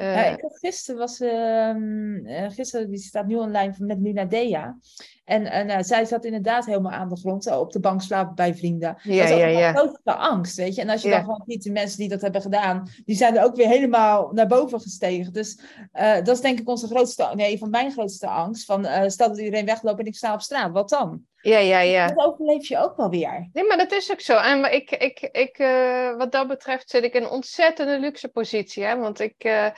Uh, 0.00 0.14
ja, 0.14 0.24
ik 0.24 0.40
had 0.40 0.58
gisteren 0.58 1.00
was, 1.00 1.20
uh, 1.20 2.50
gisteren, 2.50 2.90
die 2.90 2.98
staat 2.98 3.26
nu 3.26 3.36
online 3.36 3.74
met 3.78 4.00
Nina 4.00 4.24
Dea. 4.24 4.78
En, 5.24 5.50
en 5.50 5.68
uh, 5.68 5.76
zij 5.80 6.04
zat 6.04 6.24
inderdaad 6.24 6.66
helemaal 6.66 6.92
aan 6.92 7.08
de 7.08 7.16
grond, 7.16 7.50
op 7.50 7.72
de 7.72 7.80
bank 7.80 8.02
slapen 8.02 8.34
bij 8.34 8.54
vrienden. 8.54 8.96
Ja, 9.02 9.22
dat 9.22 9.38
is 9.38 9.38
ja, 9.38 9.46
ja. 9.46 9.72
grootste 9.72 10.14
angst, 10.14 10.56
weet 10.56 10.74
je. 10.74 10.80
En 10.80 10.88
als 10.88 11.02
je 11.02 11.10
dan 11.10 11.20
gewoon 11.20 11.42
ziet, 11.46 11.62
de 11.62 11.70
mensen 11.70 11.98
die 11.98 12.08
dat 12.08 12.20
hebben 12.20 12.42
gedaan, 12.42 12.88
die 13.04 13.16
zijn 13.16 13.36
er 13.36 13.44
ook 13.44 13.56
weer 13.56 13.68
helemaal 13.68 14.30
naar 14.32 14.46
boven 14.46 14.80
gestegen. 14.80 15.32
Dus 15.32 15.60
dat 15.92 16.28
is 16.28 16.40
denk 16.40 16.60
ik 16.60 16.68
onze 16.68 16.86
grootste, 16.86 17.32
nee, 17.34 17.58
van 17.58 17.70
mijn 17.70 17.92
grootste 17.92 18.26
angst. 18.26 18.64
Van, 18.64 18.86
stel 19.10 19.28
dat 19.28 19.38
iedereen 19.38 19.66
wegloopt 19.66 20.00
en 20.00 20.06
ik 20.06 20.16
sta 20.16 20.34
op 20.34 20.40
straat, 20.40 20.72
wat 20.72 20.88
dan? 20.88 21.24
Ja, 21.46 21.58
ja, 21.58 21.80
ja. 21.80 22.06
Dat 22.06 22.26
overleef 22.26 22.68
je 22.68 22.78
ook 22.78 22.96
wel 22.96 23.10
weer. 23.10 23.48
Nee, 23.52 23.64
maar 23.64 23.76
dat 23.76 23.92
is 23.92 24.10
ook 24.10 24.20
zo. 24.20 24.36
En 24.36 24.72
ik, 24.72 24.90
ik, 24.90 25.20
ik, 25.20 25.58
uh, 25.58 26.16
wat 26.16 26.32
dat 26.32 26.48
betreft 26.48 26.90
zit 26.90 27.04
ik 27.04 27.14
in 27.14 27.22
een 27.22 27.28
ontzettende 27.28 27.98
luxe 27.98 28.28
positie. 28.28 28.84
Hè? 28.84 28.96
Want 28.96 29.20
ik, 29.20 29.44
uh, 29.44 29.66
ik 29.66 29.72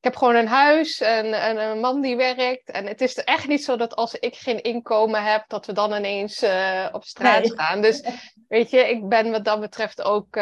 heb 0.00 0.16
gewoon 0.16 0.34
een 0.34 0.46
huis 0.46 1.00
en, 1.00 1.32
en, 1.32 1.56
een 1.56 1.80
man 1.80 2.00
die 2.00 2.16
werkt. 2.16 2.70
En 2.70 2.86
het 2.86 3.00
is 3.00 3.14
echt 3.14 3.48
niet 3.48 3.64
zo 3.64 3.76
dat 3.76 3.96
als 3.96 4.14
ik 4.14 4.34
geen 4.34 4.62
inkomen 4.62 5.24
heb, 5.24 5.44
dat 5.48 5.66
we 5.66 5.72
dan 5.72 5.92
ineens 5.92 6.42
uh, 6.42 6.88
op 6.92 7.04
straat 7.04 7.42
nee. 7.42 7.52
gaan. 7.56 7.82
Dus 7.82 8.02
weet 8.48 8.70
je, 8.70 8.88
ik 8.88 9.08
ben 9.08 9.30
wat 9.30 9.44
dat 9.44 9.60
betreft 9.60 10.02
ook 10.02 10.38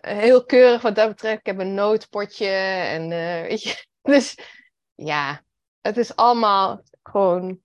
heel 0.00 0.44
keurig 0.44 0.82
wat 0.82 0.94
dat 0.94 1.08
betreft. 1.08 1.38
Ik 1.38 1.46
heb 1.46 1.58
een 1.58 1.74
noodpotje 1.74 2.48
en 2.86 3.08
weet 3.48 3.62
je. 3.62 3.88
Dus 4.02 4.38
ja, 4.94 5.42
het 5.80 5.96
is 5.96 6.16
allemaal 6.16 6.82
gewoon 7.02 7.60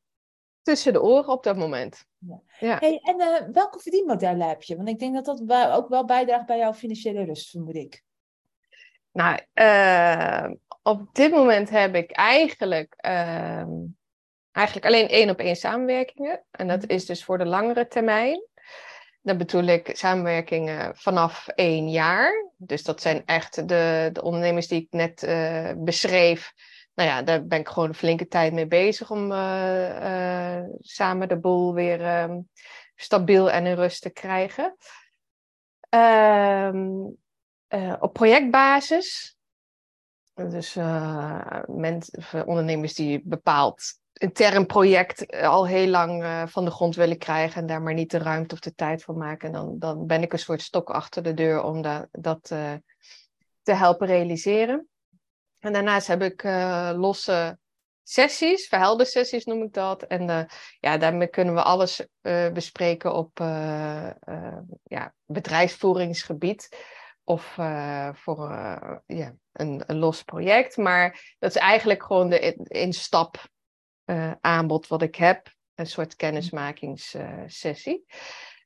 tussen 0.66 0.94
de 0.94 1.02
oren 1.02 1.28
op 1.28 1.44
dat 1.44 1.58
moment. 1.58 2.06
Ja. 2.18 2.42
ja. 2.60 2.78
Hey, 2.80 3.00
en 3.04 3.20
uh, 3.20 3.54
welke 3.54 3.80
verdienmodellen 3.80 4.48
heb 4.48 4.64
je? 4.64 4.76
Want 4.76 4.90
ik 4.90 5.00
denk 5.00 5.14
dat 5.14 5.26
dat 5.26 5.72
ook 5.72 5.90
wel 5.90 6.06
bijdraagt 6.06 6.46
bij 6.46 6.58
jouw 6.58 6.74
financiële 6.74 7.24
rust, 7.24 7.50
vermoed 7.50 7.76
ik. 7.76 8.04
Nou, 9.12 9.40
uh, 9.54 10.52
op 10.84 11.16
dit 11.16 11.32
moment 11.32 11.70
heb 11.70 11.96
ik 11.96 12.12
eigenlijk, 12.12 12.96
uh, 13.06 13.66
eigenlijk 14.52 14.86
alleen 14.86 15.08
één 15.08 15.30
op 15.30 15.40
één 15.40 15.56
samenwerkingen. 15.56 16.44
En 16.52 16.68
dat 16.68 16.82
mhm. 16.82 16.92
is 16.92 17.06
dus 17.06 17.24
voor 17.24 17.38
de 17.38 17.46
langere 17.46 17.88
termijn. 17.88 18.44
Dan 19.22 19.38
bedoel 19.38 19.64
ik 19.64 19.90
samenwerkingen 19.94 20.96
vanaf 20.96 21.48
één 21.48 21.90
jaar. 21.90 22.52
Dus 22.58 22.84
dat 22.84 23.02
zijn 23.02 23.26
echt 23.26 23.68
de, 23.68 24.10
de 24.14 24.22
ondernemers 24.22 24.68
die 24.68 24.82
ik 24.82 24.88
net 24.90 25.24
uh, 25.24 25.72
beschreef. 25.78 26.54
Nou 26.96 27.10
ja, 27.10 27.22
daar 27.22 27.46
ben 27.46 27.60
ik 27.60 27.68
gewoon 27.68 27.90
een 27.90 27.96
flinke 27.96 28.28
tijd 28.28 28.54
mee 28.54 28.68
bezig 28.68 29.12
om 29.12 29.32
uh, 29.32 30.62
samen 30.80 31.28
de 31.28 31.40
boel 31.40 31.74
weer 31.74 32.02
ehm, 32.02 32.40
stabiel 32.96 33.52
en 33.52 33.66
in 33.66 33.76
rust 33.76 34.02
te 34.02 34.10
krijgen. 34.10 34.76
Ehm, 35.90 36.90
op 38.00 38.14
projectbasis. 38.14 39.38
Dus 40.34 40.78
ondernemers 42.46 42.94
die 42.94 43.22
bepaald 43.24 44.00
intern 44.14 44.66
project 44.66 45.26
eh, 45.26 45.50
al 45.50 45.68
heel 45.68 45.88
lang 45.88 46.26
van 46.50 46.66
de 46.66 46.72
grond 46.72 46.96
willen 46.96 47.18
krijgen 47.18 47.62
en 47.62 47.68
daar 47.68 47.82
maar 47.82 47.94
niet 47.94 48.12
de 48.12 48.18
ruimte 48.18 48.54
of 48.54 48.60
de 48.60 48.74
tijd 48.74 49.04
voor 49.04 49.18
maken, 49.18 49.52
dan, 49.52 49.80
dan 49.80 50.08
ben 50.08 50.22
ik 50.22 50.34
een 50.34 50.40
soort 50.40 50.62
stok 50.62 50.90
achter 50.90 51.24
de 51.24 51.34
deur 51.34 51.64
om 51.64 51.82
da 51.82 52.08
dat 52.12 52.42
te 53.62 53.74
helpen 53.74 54.08
realiseren. 54.08 54.90
En 55.66 55.74
daarnaast 55.74 56.08
heb 56.08 56.22
ik 56.22 56.44
uh, 56.44 56.92
losse 56.96 57.58
sessies, 58.04 58.68
verheldersessies 58.68 59.46
noem 59.46 59.64
ik 59.64 59.74
dat. 59.74 60.04
En 60.04 60.48
ja, 60.80 60.98
daarmee 60.98 61.28
kunnen 61.28 61.54
we 61.54 61.62
alles 61.62 62.08
bespreken 62.54 63.14
op 63.14 63.38
ja, 64.84 65.14
bedrijfsvoeringsgebied 65.26 66.70
of 67.24 67.44
voor 68.14 68.50
ja, 69.06 69.36
een, 69.52 69.84
een, 69.86 69.98
los 69.98 70.24
project. 70.24 70.78
Maar 70.78 71.36
dat 71.40 71.50
is 71.50 71.62
eigenlijk 71.62 72.04
gewoon 72.04 72.30
de 72.30 72.54
instap 72.68 73.50
uh, 74.06 74.32
aanbod 74.42 74.88
wat 74.88 75.02
ik 75.02 75.16
heb. 75.16 75.54
Een 75.76 75.88
soort 75.88 76.16
kennismakingssessie. 76.16 78.06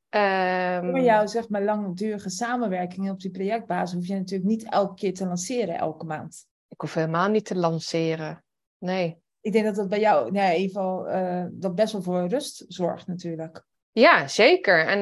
Um, 0.10 0.89
Voor 0.89 1.00
jou, 1.00 1.27
zeg 1.27 1.50
maar, 1.50 1.63
langdurige 1.63 2.29
samenwerkingen 2.29 3.13
op 3.13 3.20
die 3.20 3.32
projectbasis 3.32 3.96
hoef 3.96 4.08
je 4.08 4.15
natuurlijk 4.15 4.50
niet 4.50 4.70
elke 4.70 4.94
keer 4.94 5.13
te 5.13 5.25
lanceren, 5.25 5.77
elke 5.77 6.06
maand. 6.06 6.49
Ik 6.70 6.82
hoef 6.82 6.94
helemaal 6.94 7.30
niet 7.30 7.46
te 7.46 7.56
lanceren. 7.56 8.44
Nee. 8.78 9.22
Ik 9.42 9.52
denk 9.52 9.66
dat 9.66 9.76
dat 9.76 9.90
bij 9.90 10.00
jou, 10.00 10.32
nee, 10.32 10.56
in 10.56 10.62
ieder 10.62 10.76
geval, 10.76 11.08
uh, 11.10 11.46
dat 11.52 11.76
best 11.76 11.94
wel 11.94 12.02
voor 12.02 12.28
rust 12.28 12.66
zorgt 12.68 13.08
natuurlijk. 13.08 13.66
Ja, 13.92 14.28
zeker. 14.28 14.86
En 14.88 15.00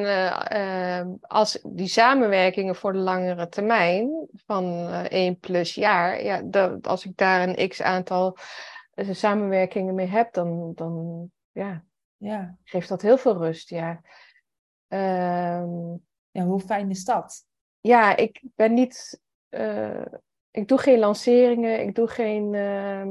uh, 0.52 1.14
als 1.22 1.60
die 1.64 1.88
samenwerkingen 1.88 2.76
voor 2.76 2.94
de 2.94 3.00
langere 3.00 3.48
termijn 3.48 4.28
van 4.46 4.90
één 5.04 5.40
plus 5.40 5.76
jaar, 5.76 6.24
ja, 6.24 6.42
dat, 6.42 6.88
als 6.88 7.06
ik 7.06 7.18
daar 7.18 7.48
een 7.48 7.70
x 7.70 7.82
aantal 7.82 8.38
er 8.94 9.16
samenwerkingen 9.16 9.96
mee 9.96 10.08
hebt, 10.08 10.34
dan, 10.34 10.72
dan 10.76 11.26
ja, 11.52 11.84
ja. 12.18 12.58
geeft 12.64 12.90
dat 12.90 13.02
heel 13.02 13.18
veel 13.18 13.38
rust. 13.38 13.70
Ja. 13.70 14.02
Um, 14.88 16.06
ja, 16.32 16.44
hoe 16.44 16.60
fijn 16.60 16.90
is 16.90 17.04
dat? 17.04 17.46
Ja, 17.80 18.16
ik 18.16 18.42
ben 18.56 18.74
niet. 18.74 19.22
Uh, 19.50 20.06
ik 20.58 20.68
doe 20.68 20.78
geen 20.78 21.00
lanceringen, 21.00 21.82
ik 21.82 21.96
doe 21.96 22.08
geen. 22.08 22.54
Uh, 22.54 23.06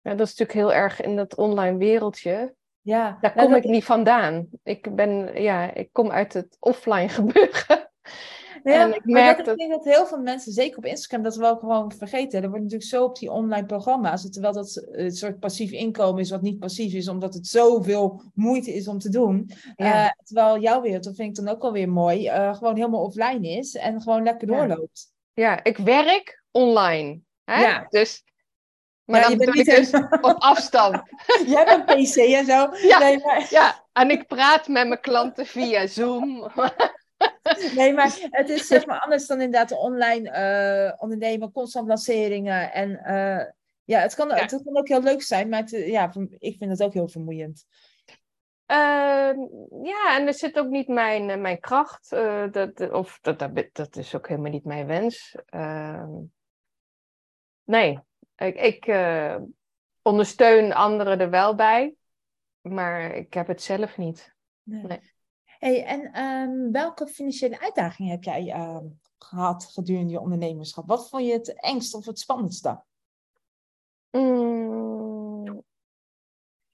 ja, 0.00 0.14
dat 0.14 0.26
is 0.26 0.36
natuurlijk 0.36 0.52
heel 0.52 0.72
erg 0.72 1.00
in 1.00 1.16
dat 1.16 1.36
online 1.36 1.78
wereldje. 1.78 2.54
Ja, 2.80 3.18
Daar 3.20 3.34
kom 3.34 3.54
ik 3.54 3.64
niet 3.64 3.84
vandaan. 3.84 4.48
Ik 4.62 4.94
ben, 4.94 5.42
ja, 5.42 5.74
ik 5.74 5.88
kom 5.92 6.10
uit 6.10 6.32
het 6.32 6.56
offline 6.60 7.08
gebeuren. 7.18 7.90
En 8.62 8.94
ik 8.94 9.04
merk 9.04 9.36
dat, 9.36 9.46
dat... 9.46 9.54
Ik 9.54 9.68
denk 9.68 9.84
dat 9.84 9.94
heel 9.94 10.06
veel 10.06 10.20
mensen, 10.20 10.52
zeker 10.52 10.78
op 10.78 10.84
Instagram, 10.84 11.22
dat 11.22 11.34
we 11.34 11.40
wel 11.40 11.56
gewoon 11.56 11.92
vergeten. 11.92 12.42
Er 12.42 12.48
wordt 12.48 12.64
natuurlijk 12.64 12.90
zo 12.90 13.04
op 13.04 13.18
die 13.18 13.30
online 13.30 13.66
programma's, 13.66 14.30
terwijl 14.30 14.52
dat 14.54 14.88
een 14.90 15.10
soort 15.10 15.38
passief 15.38 15.70
inkomen 15.70 16.20
is 16.20 16.30
wat 16.30 16.42
niet 16.42 16.58
passief 16.58 16.92
is, 16.92 17.08
omdat 17.08 17.34
het 17.34 17.46
zoveel 17.46 18.22
moeite 18.34 18.74
is 18.74 18.88
om 18.88 18.98
te 18.98 19.08
doen. 19.08 19.50
Uh, 19.76 20.08
terwijl 20.24 20.60
jouw 20.60 20.80
wereld, 20.80 21.04
dat 21.04 21.16
vind 21.16 21.38
ik 21.38 21.44
dan 21.44 21.54
ook 21.54 21.62
alweer 21.62 21.88
mooi, 21.88 22.26
uh, 22.26 22.54
gewoon 22.54 22.76
helemaal 22.76 23.04
offline 23.04 23.48
is 23.48 23.74
en 23.74 24.02
gewoon 24.02 24.22
lekker 24.22 24.46
doorloopt. 24.46 25.16
Ja, 25.38 25.64
ik 25.64 25.76
werk 25.76 26.42
online. 26.50 27.20
Hè? 27.44 27.60
Ja. 27.60 27.86
Dus 27.88 28.24
maar 29.04 29.20
ja, 29.20 29.28
dan 29.28 29.38
ben 29.38 29.54
ik 29.54 29.64
dus 29.64 29.92
op 30.20 30.36
afstand. 30.38 31.02
Jij 31.46 31.64
bent 31.64 31.84
PC 31.84 32.16
en 32.16 32.44
zo. 32.44 32.68
Ja, 32.86 32.98
nee, 32.98 33.18
maar... 33.18 33.46
ja, 33.50 33.84
en 33.92 34.10
ik 34.10 34.26
praat 34.26 34.68
met 34.68 34.88
mijn 34.88 35.00
klanten 35.00 35.46
via 35.46 35.86
Zoom. 35.86 36.50
nee, 37.76 37.92
maar 37.92 38.18
het 38.20 38.48
is 38.48 38.66
zeg 38.66 38.86
maar 38.86 39.00
anders 39.00 39.26
dan 39.26 39.40
inderdaad 39.40 39.68
de 39.68 39.76
online 39.76 40.30
uh, 40.30 41.02
ondernemen, 41.02 41.52
constant 41.52 41.88
lanceringen. 41.88 42.72
En 42.72 42.90
uh, 42.90 43.44
ja, 43.84 44.00
het 44.00 44.14
kan, 44.14 44.32
Het 44.32 44.62
kan 44.64 44.76
ook 44.76 44.88
heel 44.88 45.02
leuk 45.02 45.22
zijn, 45.22 45.48
maar 45.48 45.60
het, 45.60 45.70
ja, 45.70 46.12
ik 46.38 46.56
vind 46.58 46.70
het 46.70 46.82
ook 46.82 46.94
heel 46.94 47.08
vermoeiend. 47.08 47.64
Uh, 48.70 49.34
ja, 49.82 50.16
en 50.16 50.26
er 50.26 50.34
zit 50.34 50.58
ook 50.58 50.68
niet 50.68 50.88
mijn, 50.88 51.30
eh, 51.30 51.40
mijn 51.40 51.60
kracht, 51.60 52.10
dat, 52.50 52.90
of 52.90 53.18
dat, 53.20 53.38
dat, 53.38 53.68
dat, 53.72 53.96
is 53.96 54.14
ook 54.14 54.28
helemaal 54.28 54.50
niet 54.50 54.64
mijn 54.64 54.86
wens. 54.86 55.36
Ehm, 55.46 56.10
nee, 57.64 57.98
ik, 58.36 58.56
ik 58.56 58.96
ondersteun 60.02 60.72
anderen 60.72 61.20
er 61.20 61.30
wel 61.30 61.54
bij, 61.54 61.94
maar 62.60 63.14
ik 63.14 63.34
heb 63.34 63.46
het 63.46 63.62
zelf 63.62 63.96
niet. 63.96 64.34
nee. 64.62 64.82
nee. 64.82 65.16
Hey, 65.44 65.84
en 65.84 66.24
um, 66.24 66.72
welke 66.72 67.06
financiële 67.06 67.60
uitdagingen 67.60 68.10
heb 68.10 68.24
jij 68.24 68.52
gehad 69.18 69.64
gedurende 69.64 70.12
je 70.12 70.20
ondernemerschap? 70.20 70.86
Wat 70.86 71.08
vond 71.08 71.26
je 71.26 71.32
het 71.32 71.60
engst 71.60 71.94
of 71.94 72.06
het 72.06 72.18
spannendste? 72.18 72.82
Mm. 74.10 75.64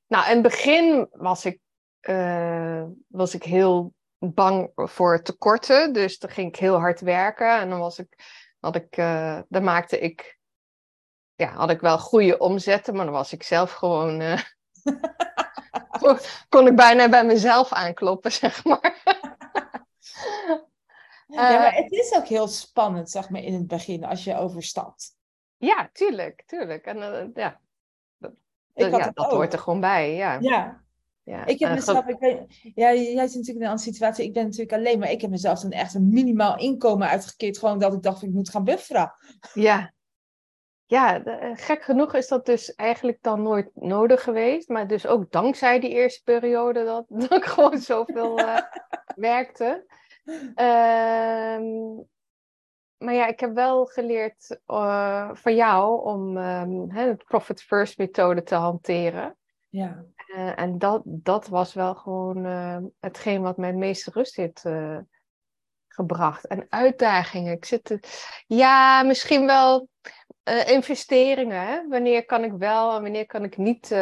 Nou, 0.07 0.27
in 0.27 0.33
het 0.33 0.43
begin 0.43 1.09
was 1.11 1.45
ik, 1.45 1.61
uh, 2.09 2.85
was 3.09 3.35
ik 3.35 3.43
heel 3.43 3.95
bang 4.19 4.71
voor 4.75 5.23
tekorten. 5.23 5.93
Dus 5.93 6.19
dan 6.19 6.31
ging 6.31 6.49
ik 6.49 6.57
heel 6.57 6.79
hard 6.79 7.01
werken. 7.01 7.59
En 7.59 7.69
dan 7.69 7.79
was 7.79 7.99
ik, 7.99 8.19
had 8.61 8.75
ik, 8.75 8.97
uh, 8.97 9.41
dan 9.49 9.65
maakte 9.65 9.99
ik, 9.99 10.39
ja, 11.35 11.53
had 11.53 11.71
ik 11.71 11.81
wel 11.81 11.99
goede 11.99 12.39
omzetten, 12.39 12.95
maar 12.95 13.05
dan 13.05 13.15
was 13.15 13.33
ik 13.33 13.43
zelf 13.43 13.73
gewoon. 13.73 14.23
Uh, 16.03 16.19
kon 16.49 16.67
ik 16.67 16.77
bijna 16.77 17.09
bij 17.09 17.25
mezelf 17.25 17.73
aankloppen, 17.73 18.33
zeg 18.43 18.65
maar. 18.65 19.03
ja, 21.27 21.59
maar 21.59 21.75
het 21.75 21.93
is 21.93 22.15
ook 22.17 22.27
heel 22.27 22.49
spannend, 22.49 23.11
zeg 23.11 23.29
maar, 23.29 23.41
in 23.41 23.55
het 23.55 23.67
begin 23.67 24.05
als 24.05 24.25
je 24.25 24.37
overstapt. 24.37 25.17
Ja, 25.57 25.91
tuurlijk, 25.93 26.43
tuurlijk. 26.47 26.85
En 26.85 27.31
ja, 27.35 27.61
dat, 28.19 28.33
ja, 28.73 29.11
dat 29.11 29.31
hoort 29.31 29.53
er 29.53 29.59
gewoon 29.59 29.81
bij, 29.81 30.15
ja. 30.15 30.39
Ja. 30.41 30.84
Ja, 31.25 31.47
ik 31.47 31.59
heb 31.59 31.69
uh, 31.69 31.75
mezelf, 31.75 32.07
ik 32.07 32.47
ja, 32.75 32.95
jij 32.95 33.05
zit 33.05 33.17
natuurlijk 33.17 33.47
in 33.47 33.63
een 33.63 33.69
andere 33.69 33.91
situatie, 33.91 34.25
ik 34.25 34.33
ben 34.33 34.45
natuurlijk 34.45 34.73
alleen, 34.73 34.99
maar 34.99 35.11
ik 35.11 35.21
heb 35.21 35.31
mezelf 35.31 35.61
dan 35.61 35.71
echt 35.71 35.95
een 35.95 36.09
minimaal 36.09 36.59
inkomen 36.59 37.09
uitgekeerd, 37.09 37.59
gewoon 37.59 37.79
dat 37.79 37.93
ik 37.93 38.03
dacht, 38.03 38.23
ik 38.23 38.31
moet 38.31 38.51
gaan 38.51 38.65
bufferen. 38.65 39.13
Ja, 39.55 39.93
ja, 40.87 41.25
eh, 41.25 41.51
gek 41.55 41.83
genoeg 41.83 42.15
is 42.15 42.29
dat 42.29 42.47
dus 42.47 42.75
eigenlijk 42.75 43.19
dan 43.21 43.43
nooit 43.43 43.71
nodig 43.75 44.23
geweest. 44.23 44.69
Maar 44.69 44.87
dus 44.87 45.07
ook 45.07 45.31
dankzij 45.31 45.81
die 45.81 45.91
eerste 45.91 46.23
periode 46.23 46.85
dat, 46.85 47.05
dat 47.29 47.33
ik 47.33 47.45
gewoon 47.45 47.79
zoveel 47.79 48.39
uh, 48.39 48.59
werkte. 49.17 49.85
Uh, 50.25 51.85
maar 52.97 53.15
ja, 53.15 53.27
ik 53.27 53.41
heb 53.41 53.55
wel 53.55 53.85
geleerd 53.85 54.61
uh, 54.67 55.31
van 55.33 55.55
jou 55.55 56.05
om 56.05 56.37
um, 56.37 56.89
de 56.89 57.17
Profit 57.27 57.63
First 57.63 57.99
methode 57.99 58.43
te 58.43 58.55
hanteren. 58.55 59.37
Ja. 59.69 60.05
En 60.57 60.79
dat, 60.79 61.03
dat 61.05 61.49
was 61.49 61.75
wel 61.75 61.95
gewoon 61.95 62.45
hetgeen 63.01 63.43
wat 63.43 63.57
mij 63.57 63.69
het 63.69 63.79
meeste 63.79 64.11
rust 64.11 64.37
heeft 64.37 64.63
gebracht. 65.89 66.47
En 66.47 66.67
uitdagingen. 66.69 67.53
Ik 67.53 67.65
zit 67.65 67.99
Ja, 68.47 69.03
misschien 69.03 69.47
wel 69.47 69.89
investeringen. 70.67 71.67
Hè? 71.67 71.89
Wanneer 71.89 72.25
kan 72.25 72.45
ik 72.45 72.53
wel 72.53 72.97
en 72.97 73.03
wanneer 73.03 73.27
kan 73.27 73.45
ik 73.45 73.57
niet 73.57 73.97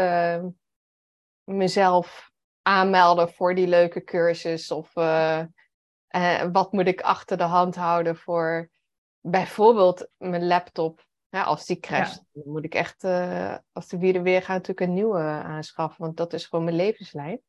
mezelf 1.44 2.30
aanmelden 2.62 3.32
voor 3.32 3.54
die 3.54 3.66
leuke 3.66 4.04
cursus? 4.04 4.70
Of 4.70 4.92
wat 6.52 6.72
moet 6.72 6.86
ik 6.86 7.00
achter 7.00 7.36
de 7.36 7.42
hand 7.42 7.74
houden 7.76 8.16
voor 8.16 8.70
bijvoorbeeld 9.20 10.08
mijn 10.16 10.46
laptop? 10.46 11.10
Ja, 11.32 11.42
als 11.42 11.66
die 11.66 11.78
crasht, 11.80 12.22
dan 12.32 12.52
moet 12.52 12.64
ik 12.64 12.74
echt, 12.74 13.04
als 13.72 13.88
de 13.88 13.98
wielen 13.98 14.22
weer 14.22 14.42
gaan, 14.42 14.54
natuurlijk 14.56 14.86
een 14.86 14.94
nieuwe 14.94 15.18
aanschaffen. 15.20 16.04
Want 16.04 16.16
dat 16.16 16.32
is 16.32 16.46
gewoon 16.46 16.64
mijn 16.64 16.76
levenslijn. 16.76 17.40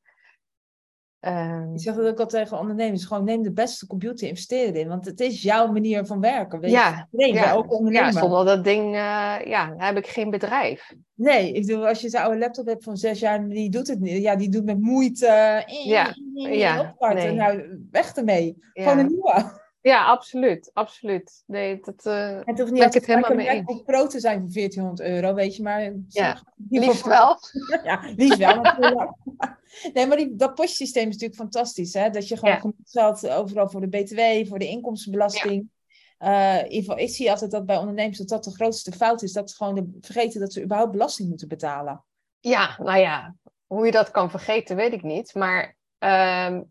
Ehm, 1.19 1.73
Ik 1.73 1.79
zeg 1.81 1.95
dat 1.95 2.05
ook 2.07 2.19
al 2.19 2.25
tegen 2.27 2.59
ondernemers. 2.59 3.05
Gewoon 3.05 3.23
neem 3.23 3.41
de 3.43 3.51
beste 3.51 3.87
computer, 3.87 4.27
investeer 4.27 4.65
erin. 4.67 4.87
Want 4.87 5.05
het 5.05 5.19
is 5.19 5.41
jouw 5.41 5.71
manier 5.71 6.05
van 6.05 6.19
werken. 6.19 6.59
Weet 6.59 6.69
je? 6.69 6.75
ja, 6.77 7.07
Iedereen, 7.11 7.33
ja, 7.33 7.53
ook 7.53 7.73
ondernemer. 7.73 8.13
ja, 8.13 8.19
zonder 8.19 8.45
dat 8.45 8.63
ding 8.63 8.85
eh, 8.85 9.35
ja, 9.45 9.67
dan 9.67 9.81
heb 9.81 9.97
ik 9.97 10.07
geen 10.07 10.29
bedrijf. 10.29 10.93
Nee, 11.13 11.51
ik 11.53 11.65
bedoel, 11.65 11.87
als 11.87 12.01
je 12.01 12.09
zo'n 12.09 12.21
oude 12.21 12.37
laptop 12.37 12.65
hebt 12.65 12.83
van 12.83 12.97
zes 12.97 13.19
jaar, 13.19 13.47
die 13.47 13.69
doet 13.69 13.87
het 13.87 13.99
niet. 13.99 14.21
Ja, 14.23 14.35
die 14.35 14.49
doet 14.49 14.65
met 14.65 14.79
moeite. 14.81 15.27
eh, 15.27 15.85
Ja, 15.85 16.13
ja, 16.33 16.95
nee. 17.13 17.31
Nou, 17.31 17.79
weg 17.91 18.13
ermee. 18.15 18.57
Gewoon 18.73 18.97
een 18.97 19.07
nieuwe. 19.07 19.61
Ja 19.83 20.05
absoluut, 20.05 20.69
absoluut. 20.73 21.43
Nee, 21.47 21.79
dat, 21.81 22.05
eh, 22.05 22.27
Het 22.27 22.45
hoeft 22.45 22.57
Ben 22.57 22.65
niet 22.65 22.77
ik 22.77 22.83
altijd 22.83 22.93
het 22.93 23.05
helemaal 23.05 23.63
mee 23.65 23.83
Pro 23.83 24.07
te 24.07 24.19
zijn 24.19 24.39
voor 24.39 24.51
1400 24.51 25.09
euro, 25.09 25.33
weet 25.33 25.55
je. 25.55 25.63
Maar 25.63 25.93
Ja, 26.07 26.41
liefst 26.69 27.05
wel. 27.05 27.37
Ja, 27.83 28.11
liefst 28.15 28.37
wel. 28.37 28.61
nee, 29.93 30.07
maar 30.07 30.17
die, 30.17 30.35
dat 30.35 30.55
postsysteem 30.55 31.07
is 31.07 31.13
natuurlijk 31.13 31.39
fantastisch. 31.39 31.93
Hè? 31.93 32.09
Dat 32.09 32.27
je 32.27 32.37
gewoon 32.37 32.53
Ja. 32.63 32.71
geld 33.01 33.27
overal 33.29 33.69
voor 33.69 33.81
de 33.81 33.87
BTW, 34.03 34.47
voor 34.49 34.59
de 34.59 34.67
inkomstenbelasting. 34.67 35.69
Eh, 36.17 36.57
in 36.57 36.63
ieder 36.71 36.79
geval, 36.79 36.97
ik 36.97 37.09
zie 37.09 37.29
altijd 37.31 37.51
dat 37.51 37.65
bij 37.65 37.77
ondernemers 37.77 38.17
dat 38.17 38.27
dat 38.29 38.43
de 38.43 38.51
grootste 38.55 38.91
fout 38.91 39.21
is. 39.21 39.33
Dat 39.33 39.49
ze 39.49 39.55
gewoon 39.55 39.75
de- 39.75 39.97
vergeten 40.01 40.39
dat 40.39 40.53
ze 40.53 40.63
überhaupt 40.63 40.91
belasting 40.91 41.29
moeten 41.29 41.47
betalen. 41.47 42.03
Ja, 42.39 42.75
nou 42.83 42.99
ja, 42.99 43.35
hoe 43.67 43.85
je 43.85 43.91
dat 43.91 44.11
kan 44.11 44.29
vergeten, 44.29 44.75
weet 44.75 44.93
ik 44.93 45.03
niet. 45.03 45.33
Maar 45.33 45.75
ehm, 45.97 46.61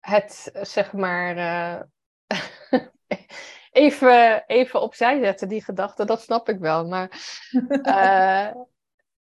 het, 0.00 0.50
zeg 0.62 0.92
maar, 0.92 1.36
eh, 1.36 1.82
even, 3.70 4.44
even 4.46 4.80
opzij 4.80 5.18
zetten, 5.22 5.48
die 5.48 5.64
gedachte, 5.64 6.04
dat 6.04 6.22
snap 6.22 6.48
ik 6.48 6.58
wel. 6.58 6.86
Maar 6.86 7.10
eh, 7.82 8.50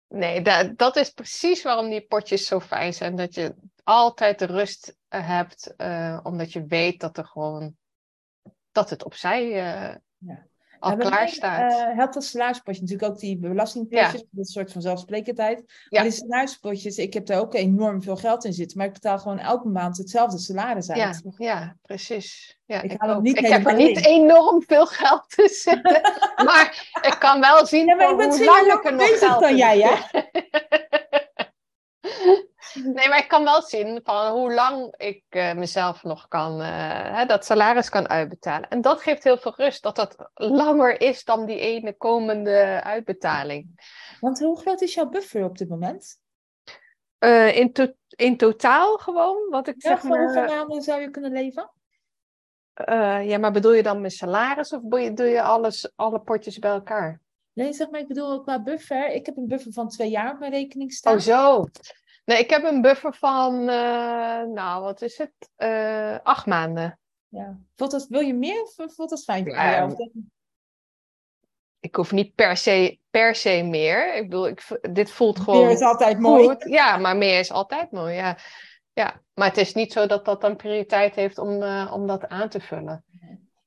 nee, 0.08 0.41
da- 0.41 0.63
dat 0.75 0.96
is 0.96 1.10
precies 1.10 1.63
waarom 1.63 1.89
die 1.89 2.06
potjes 2.06 2.46
zo 2.48 2.60
fijn 2.60 2.94
zijn. 2.94 3.15
Dat 3.15 3.34
je 3.34 3.56
altijd 3.84 4.39
de 4.39 4.46
rust 4.46 4.96
eh, 5.08 5.27
hebt, 5.27 5.75
eh, 5.75 6.20
omdat 6.24 6.53
je 6.53 6.65
weet 6.65 7.00
dat 7.00 7.18
er 7.18 7.25
gewoon, 7.25 7.77
dat 8.72 8.89
het 8.89 9.03
opzij 9.03 9.50
Ja. 10.18 10.48
Al 10.79 10.91
Ja, 10.91 10.98
klaar 10.98 11.27
staat. 11.29 11.71
eh, 11.71 11.95
helpt 11.98 12.13
dat 12.13 12.24
salarispotje 12.24 12.81
natuurlijk 12.81 13.12
ook 13.12 13.19
die 13.19 13.38
belastingpotjes. 13.38 14.12
Dat 14.12 14.21
is 14.21 14.38
een 14.38 14.45
soort 14.45 14.71
van 14.71 14.81
zelfsprekendheid. 14.81 15.57
Ja. 15.65 15.65
Maar 15.89 16.03
die 16.03 16.12
salarispotjes, 16.19 16.98
ik 16.98 17.13
heb 17.13 17.25
daar 17.25 17.39
ook 17.39 17.53
enorm 17.53 18.01
veel 18.01 18.15
geld 18.15 18.45
in 18.45 18.53
zitten. 18.53 18.77
Maar 18.77 18.88
ik 18.88 18.93
betaal 18.93 19.19
gewoon 19.19 19.39
elke 19.39 19.67
maand 19.67 19.98
hetzelfde 19.98 20.38
salaris 20.38 20.89
uit. 20.89 21.21
Ja, 21.24 21.31
ja, 21.38 21.75
precies. 21.81 22.57
Ja, 22.65 22.81
Ik 22.81 22.91
ik 22.91 23.03
ook. 23.03 23.21
niet 23.21 23.38
ik 23.38 23.48
heb 23.48 23.65
er 23.65 23.75
niet 23.75 24.05
enorm 24.05 24.63
veel 24.67 24.86
geld 24.86 25.33
in 25.38 25.50
zitten. 25.50 26.01
maar 26.45 26.89
ik 27.01 27.15
kan 27.19 27.39
wel 27.39 27.65
zien 27.65 27.86
Ja, 27.86 27.95
maar 27.95 28.09
ik 28.12 28.17
ben 28.17 28.29
hoe 28.29 28.45
lang 28.45 28.74
ik 28.74 28.86
er 28.86 28.91
nog 28.91 29.07
bezig 29.09 29.19
geld 29.27 29.39
dan 29.41 29.57
jij, 29.57 29.79
hè? 29.79 30.21
Nee, 32.95 33.09
maar 33.09 33.17
ik 33.17 33.27
kan 33.27 33.43
wel 33.43 33.61
zien 33.61 33.99
van 34.03 34.31
hoe 34.31 34.53
lang 34.53 34.93
ik 34.97 35.23
eh, 35.29 35.53
mezelf 35.53 36.03
nog 36.03 36.27
kan, 36.27 36.61
eh, 36.61 36.67
hè, 37.17 37.25
dat 37.25 37.45
salaris 37.45 37.89
kan 37.89 38.09
uitbetalen. 38.09 38.69
En 38.69 38.81
dat 38.81 39.01
geeft 39.01 39.23
heel 39.23 39.38
veel 39.38 39.53
rust, 39.55 39.83
dat 39.83 39.95
dat 39.95 40.29
langer 40.33 41.01
is 41.01 41.23
dan 41.23 41.45
die 41.45 41.59
ene 41.59 41.93
komende 41.97 42.81
uitbetaling. 42.83 43.79
Want 44.19 44.39
hoe 44.39 44.59
groot 44.59 44.81
is 44.81 44.93
jouw 44.93 45.09
buffer 45.09 45.43
op 45.43 45.57
dit 45.57 45.69
moment? 45.69 46.21
Eh, 47.17 47.57
in, 47.57 47.73
to- 47.73 47.93
in 48.09 48.38
totaal 48.38 48.97
gewoon, 48.97 49.49
wat 49.49 49.67
ik 49.67 49.75
Ja, 49.77 49.89
zeg 49.89 50.03
maar... 50.03 50.23
hoeveel 50.23 50.55
maanden 50.55 50.81
zou 50.81 51.01
je 51.01 51.09
kunnen 51.11 51.31
leven? 51.31 51.71
ja, 53.23 53.38
maar 53.38 53.51
bedoel 53.51 53.73
je 53.73 53.83
dan 53.83 53.99
mijn 53.99 54.11
salaris 54.11 54.73
of 54.73 54.81
doe 55.13 55.25
je 55.27 55.41
alles, 55.41 55.91
alle 55.95 56.19
potjes 56.21 56.59
bij 56.59 56.71
elkaar? 56.71 57.21
Nee, 57.53 57.73
zeg 57.73 57.89
maar, 57.89 57.99
ik 57.99 58.07
bedoel 58.07 58.31
ook 58.31 58.43
qua 58.43 58.63
buffer. 58.63 59.07
Ik 59.09 59.25
heb 59.25 59.38
een 59.38 59.47
buffer 59.47 59.73
van 59.73 59.89
twee 59.89 60.09
jaar 60.09 60.33
op 60.33 60.39
mijn 60.39 60.51
rekening 60.51 60.93
staan. 60.93 61.13
Oh, 61.13 61.19
zo. 61.19 61.65
Nee, 62.29 62.39
ik 62.39 62.50
heb 62.50 62.63
een 62.63 62.81
buffer 62.81 63.13
van, 63.13 63.59
eh, 63.59 64.41
nou, 64.43 64.83
wat 64.83 65.01
is 65.01 65.17
het? 65.17 65.31
Eh, 65.55 66.17
acht 66.24 66.45
maanden. 66.45 67.00
Ja. 67.27 67.57
Voelt 67.75 67.91
dat, 67.91 68.05
wil 68.09 68.19
je 68.19 68.33
meer 68.33 68.62
of 68.62 68.74
voelt 68.95 69.09
dat 69.09 69.24
fijn 69.24 69.45
Ja, 69.45 69.71
jou? 69.71 69.89
Dat- 69.89 70.09
Ik 71.79 71.95
hoef 71.95 72.12
niet 72.12 72.36
per 72.36 72.57
se, 72.57 73.00
per 73.09 73.36
se 73.36 73.63
meer. 73.63 74.15
Ik 74.15 74.29
bedoel, 74.29 74.48
ik, 74.48 74.79
dit 74.91 75.12
voelt 75.12 75.39
gewoon 75.39 75.65
Meer 75.65 75.71
is 75.74 75.81
altijd 75.81 76.19
mooi. 76.19 76.48
goed. 76.48 76.63
Ja, 76.63 76.98
maar 76.98 77.17
meer 77.17 77.39
is 77.39 77.51
altijd 77.51 77.91
mooi, 77.91 78.15
ja. 78.15 78.38
ja. 78.93 79.21
Maar 79.33 79.48
het 79.48 79.57
is 79.57 79.74
niet 79.74 79.93
zo 79.93 80.05
dat 80.05 80.25
dat 80.25 80.41
dan 80.41 80.55
prioriteit 80.55 81.15
heeft 81.15 81.38
om, 81.38 81.62
eh, 81.63 81.91
om 81.93 82.07
dat 82.07 82.27
aan 82.27 82.50
te 82.50 82.59
vullen. 82.59 83.03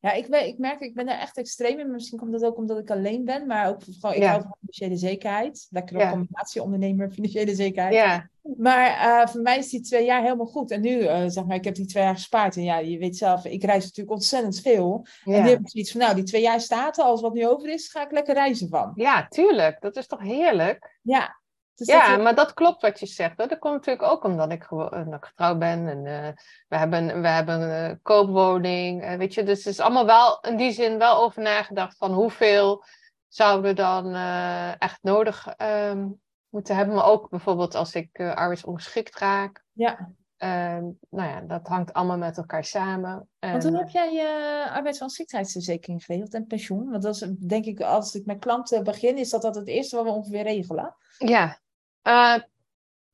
Ja, 0.03 0.13
ik, 0.13 0.29
ben, 0.29 0.47
ik 0.47 0.59
merk, 0.59 0.81
ik 0.81 0.95
ben 0.95 1.07
daar 1.07 1.19
echt 1.19 1.37
extreem 1.39 1.79
in. 1.79 1.91
Misschien 1.91 2.19
komt 2.19 2.33
dat 2.33 2.45
ook 2.45 2.57
omdat 2.57 2.79
ik 2.79 2.91
alleen 2.91 3.25
ben. 3.25 3.47
Maar 3.47 3.69
ook 3.69 3.83
gewoon, 4.01 4.15
ik 4.17 4.23
Ja. 4.23 4.29
hou 4.29 4.43
van 4.43 4.57
financiële 4.61 4.97
zekerheid. 4.97 5.67
Lekkere 5.71 5.99
Ja. 5.99 6.11
combinatie 6.11 6.63
ondernemer, 6.63 7.11
financiële 7.13 7.55
zekerheid. 7.55 7.95
Ja, 7.95 8.29
Maar 8.57 8.87
eh, 8.87 9.27
voor 9.29 9.41
mij 9.41 9.59
is 9.59 9.69
die 9.69 9.81
twee 9.81 10.05
jaar 10.05 10.23
helemaal 10.23 10.47
goed. 10.47 10.71
En 10.71 10.81
nu, 10.81 11.01
eh, 11.01 11.23
zeg 11.27 11.45
maar, 11.45 11.57
ik 11.57 11.65
heb 11.65 11.75
die 11.75 11.87
twee 11.87 12.03
jaar 12.03 12.15
gespaard. 12.15 12.57
En 12.57 12.63
ja, 12.63 12.79
je 12.79 12.99
weet 12.99 13.17
zelf, 13.17 13.45
ik 13.45 13.65
reis 13.65 13.83
natuurlijk 13.85 14.17
ontzettend 14.17 14.61
veel. 14.61 15.07
En 15.25 15.43
nu 15.43 15.49
heb 15.49 15.61
ik 15.61 15.71
zoiets 15.71 15.91
van, 15.93 16.01
nou, 16.01 16.15
die 16.15 16.25
twee 16.25 16.43
jaar 16.43 16.61
staat 16.61 16.99
er. 16.99 17.05
Als 17.05 17.21
wat 17.21 17.35
nu 17.35 17.47
over 17.49 17.69
is, 17.69 17.89
ga 17.89 18.05
ik 18.05 18.13
lekker 18.13 18.35
reizen 18.35 18.69
van. 18.69 18.93
ja, 18.95 19.27
tuurlijk. 19.29 19.81
Dat 19.81 19.97
is 19.97 20.07
toch 20.07 20.21
heerlijk? 20.23 20.99
Ja. 21.03 21.41
Dus 21.75 21.87
Ja, 21.87 22.11
dat- 22.15 22.23
maar 22.23 22.35
dat 22.35 22.55
klopt 22.55 22.83
wat 22.83 23.01
je 23.01 23.07
zegt. 23.07 23.37
Hoor. 23.39 23.49
Dat 23.49 23.59
komt 23.59 23.75
natuurlijk 23.75 24.07
ook 24.13 24.25
omdat 24.25 24.53
ik, 24.53 24.63
gewoon, 24.63 24.91
dat 24.91 25.15
ik 25.15 25.25
getrouwd 25.25 25.59
ben. 25.59 25.89
En 25.89 26.07
eh, 26.07 26.33
we 26.69 26.77
hebben, 26.77 27.21
we 27.21 27.29
hebben 27.29 27.61
een 27.61 28.01
koopwoning. 28.03 29.03
eh, 29.03 29.17
weet 29.17 29.35
je, 29.35 29.43
dus 29.43 29.59
het 29.65 29.73
is 29.73 29.81
allemaal 29.81 30.07
wel 30.07 30.41
in 30.41 30.57
die 30.57 30.73
zin 30.73 30.99
wel 30.99 31.17
over 31.23 31.43
nagedacht 31.43 31.97
van 31.97 32.13
hoeveel 32.13 32.85
zouden 33.29 33.63
we 33.71 33.73
dan 33.77 34.15
eh, 34.15 34.81
echt 34.81 34.99
nodig 35.03 35.47
ehm, 35.57 36.09
moeten 36.49 36.77
hebben. 36.77 36.95
Maar 36.95 37.07
ook 37.07 37.29
bijvoorbeeld 37.31 37.75
als 37.75 37.95
ik 37.95 38.09
eh 38.13 38.35
arbeidsongeschikt 38.35 39.19
raak. 39.19 39.65
ja. 39.73 40.11
Ehm, 40.37 40.85
nou 41.11 41.29
ja, 41.31 41.41
dat 41.41 41.67
hangt 41.69 41.93
allemaal 41.93 42.17
met 42.19 42.37
elkaar 42.37 42.65
samen. 42.65 43.29
Want 43.39 43.65
En, 43.65 43.69
hoe 43.71 43.79
heb 43.79 43.89
jij 43.89 44.13
je 44.13 44.67
arbeidsongeschiktheidsverzekering 44.73 46.05
geregeld 46.05 46.35
en 46.35 46.47
pensioen? 46.47 46.91
Want 46.91 47.03
dat 47.03 47.15
is 47.15 47.21
denk 47.39 47.65
ik, 47.65 47.81
als 47.81 48.15
ik 48.15 48.27
met 48.27 48.39
klanten 48.39 48.85
begin, 48.85 49.19
is 49.19 49.31
dat 49.31 49.45
altijd 49.45 49.67
het 49.67 49.75
eerste 49.75 49.97
wat 49.97 50.05
we 50.05 50.11
ongeveer 50.11 50.43
regelen. 50.43 50.97
Ja, 51.19 51.59
Eh, 52.03 52.39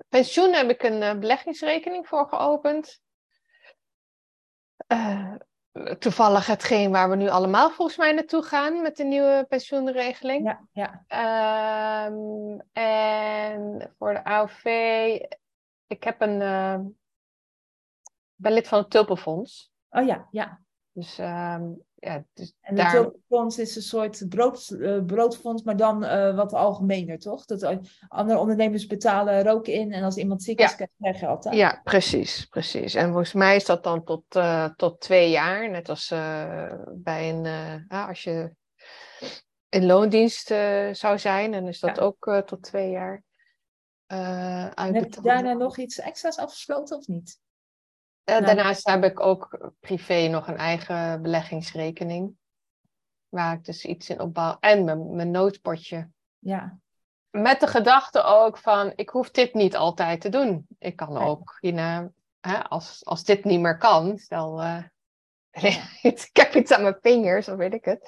pensioen 0.08 0.52
heb 0.52 0.70
ik 0.70 0.82
een 0.82 1.02
eh, 1.02 1.18
beleggingsrekening 1.18 2.08
voor 2.08 2.28
geopend. 2.28 3.00
Eh, 4.86 5.34
toevallig 5.98 6.46
hetgeen 6.46 6.90
waar 6.90 7.10
we 7.10 7.16
nu 7.16 7.28
allemaal 7.28 7.70
volgens 7.70 7.96
mij 7.96 8.12
naartoe 8.12 8.42
gaan 8.42 8.82
met 8.82 8.96
de 8.96 9.04
nieuwe 9.04 9.46
pensioenregeling. 9.48 10.44
Ja, 10.44 10.68
ja. 10.72 11.04
Ehm, 11.06 12.58
en 12.72 13.94
voor 13.98 14.12
de 14.12 14.24
AOV, 14.24 14.64
ik 15.86 16.04
heb 16.04 16.20
een, 16.20 16.38
ben 18.34 18.52
lid 18.52 18.68
van 18.68 18.78
het 18.78 18.90
Tulpenfonds. 18.90 19.72
Oh 19.90 20.06
ja, 20.06 20.28
ja. 20.30 20.60
Dus 20.92 21.18
ehm, 21.18 21.70
ja, 22.00 22.24
dus 22.32 22.54
En 22.60 22.74
daar, 22.74 22.90
tulpenfonds 22.90 23.58
is 23.58 23.76
een 23.76 23.82
soort 23.82 24.28
brood, 24.28 24.68
eh, 24.70 25.04
broodfonds, 25.04 25.62
maar 25.62 25.76
dan 25.76 26.04
eh, 26.04 26.36
wat 26.36 26.52
algemener, 26.52 27.18
toch? 27.18 27.44
Dat 27.44 27.62
eh, 27.62 27.76
andere 28.08 28.38
ondernemers 28.38 28.86
betalen 28.86 29.42
rook 29.42 29.66
in 29.66 29.92
en 29.92 30.02
als 30.02 30.16
iemand 30.16 30.42
ziek 30.42 30.60
is, 30.60 30.74
krijgt 30.74 30.92
hij 30.98 31.14
geld. 31.14 31.44
hè? 31.44 31.50
Ja, 31.50 31.80
precies, 31.84 32.44
precies. 32.44 32.94
En 32.94 33.06
volgens 33.06 33.32
mij 33.32 33.56
is 33.56 33.64
dat 33.64 33.84
dan 33.84 34.04
tot, 34.04 34.24
tot 34.76 35.00
twee 35.00 35.30
jaar. 35.30 35.70
Net 35.70 35.88
als 35.88 36.08
bij 36.94 37.30
een, 37.30 37.46
ah, 37.88 38.08
als 38.08 38.24
je 38.24 38.54
in 39.68 39.86
loondienst 39.86 40.46
zou 40.92 41.18
zijn, 41.18 41.52
dan 41.52 41.66
is 41.68 41.80
dat 41.80 41.96
Ja. 41.96 42.02
ook 42.02 42.42
tot 42.46 42.62
twee 42.62 42.90
jaar 42.90 43.22
En 44.06 44.94
heb 44.94 45.14
je 45.14 45.20
daarna 45.20 45.52
nog 45.52 45.78
iets 45.78 45.98
extra's 46.00 46.38
afgesloten 46.38 46.96
of 46.96 47.06
niet? 47.06 47.40
Eh, 48.28 48.34
Nou. 48.34 48.46
Daarnaast 48.46 48.86
heb 48.86 49.04
ik 49.04 49.20
ook 49.20 49.70
privé 49.80 50.26
nog 50.26 50.48
een 50.48 50.56
eigen 50.56 51.22
beleggingsrekening. 51.22 52.36
Waar 53.28 53.54
ik 53.54 53.64
dus 53.64 53.84
iets 53.84 54.10
in 54.10 54.20
opbouw. 54.20 54.56
En 54.60 54.84
mijn, 54.84 55.14
mijn 55.14 55.30
noodpotje. 55.30 56.08
Ja, 56.38 56.78
Met 57.30 57.60
de 57.60 57.66
gedachte 57.66 58.22
ook 58.22 58.58
van, 58.58 58.92
ik 58.96 59.08
hoef 59.08 59.30
dit 59.30 59.54
niet 59.54 59.76
altijd 59.76 60.20
te 60.20 60.28
doen. 60.28 60.66
Ik 60.78 60.96
kan 60.96 61.16
ook 61.18 61.56
hierna, 61.60 62.10
hè, 62.40 62.68
als, 62.68 63.04
als 63.04 63.24
dit 63.24 63.44
niet 63.44 63.60
meer 63.60 63.78
kan, 63.78 64.18
stel, 64.18 64.62
eh, 64.62 64.82
ik 66.02 66.28
heb 66.32 66.54
iets 66.54 66.72
aan 66.72 66.82
mijn 66.82 66.96
vingers, 67.00 67.48
of 67.48 67.56
weet 67.56 67.74
ik 67.74 67.84
het. 67.84 68.00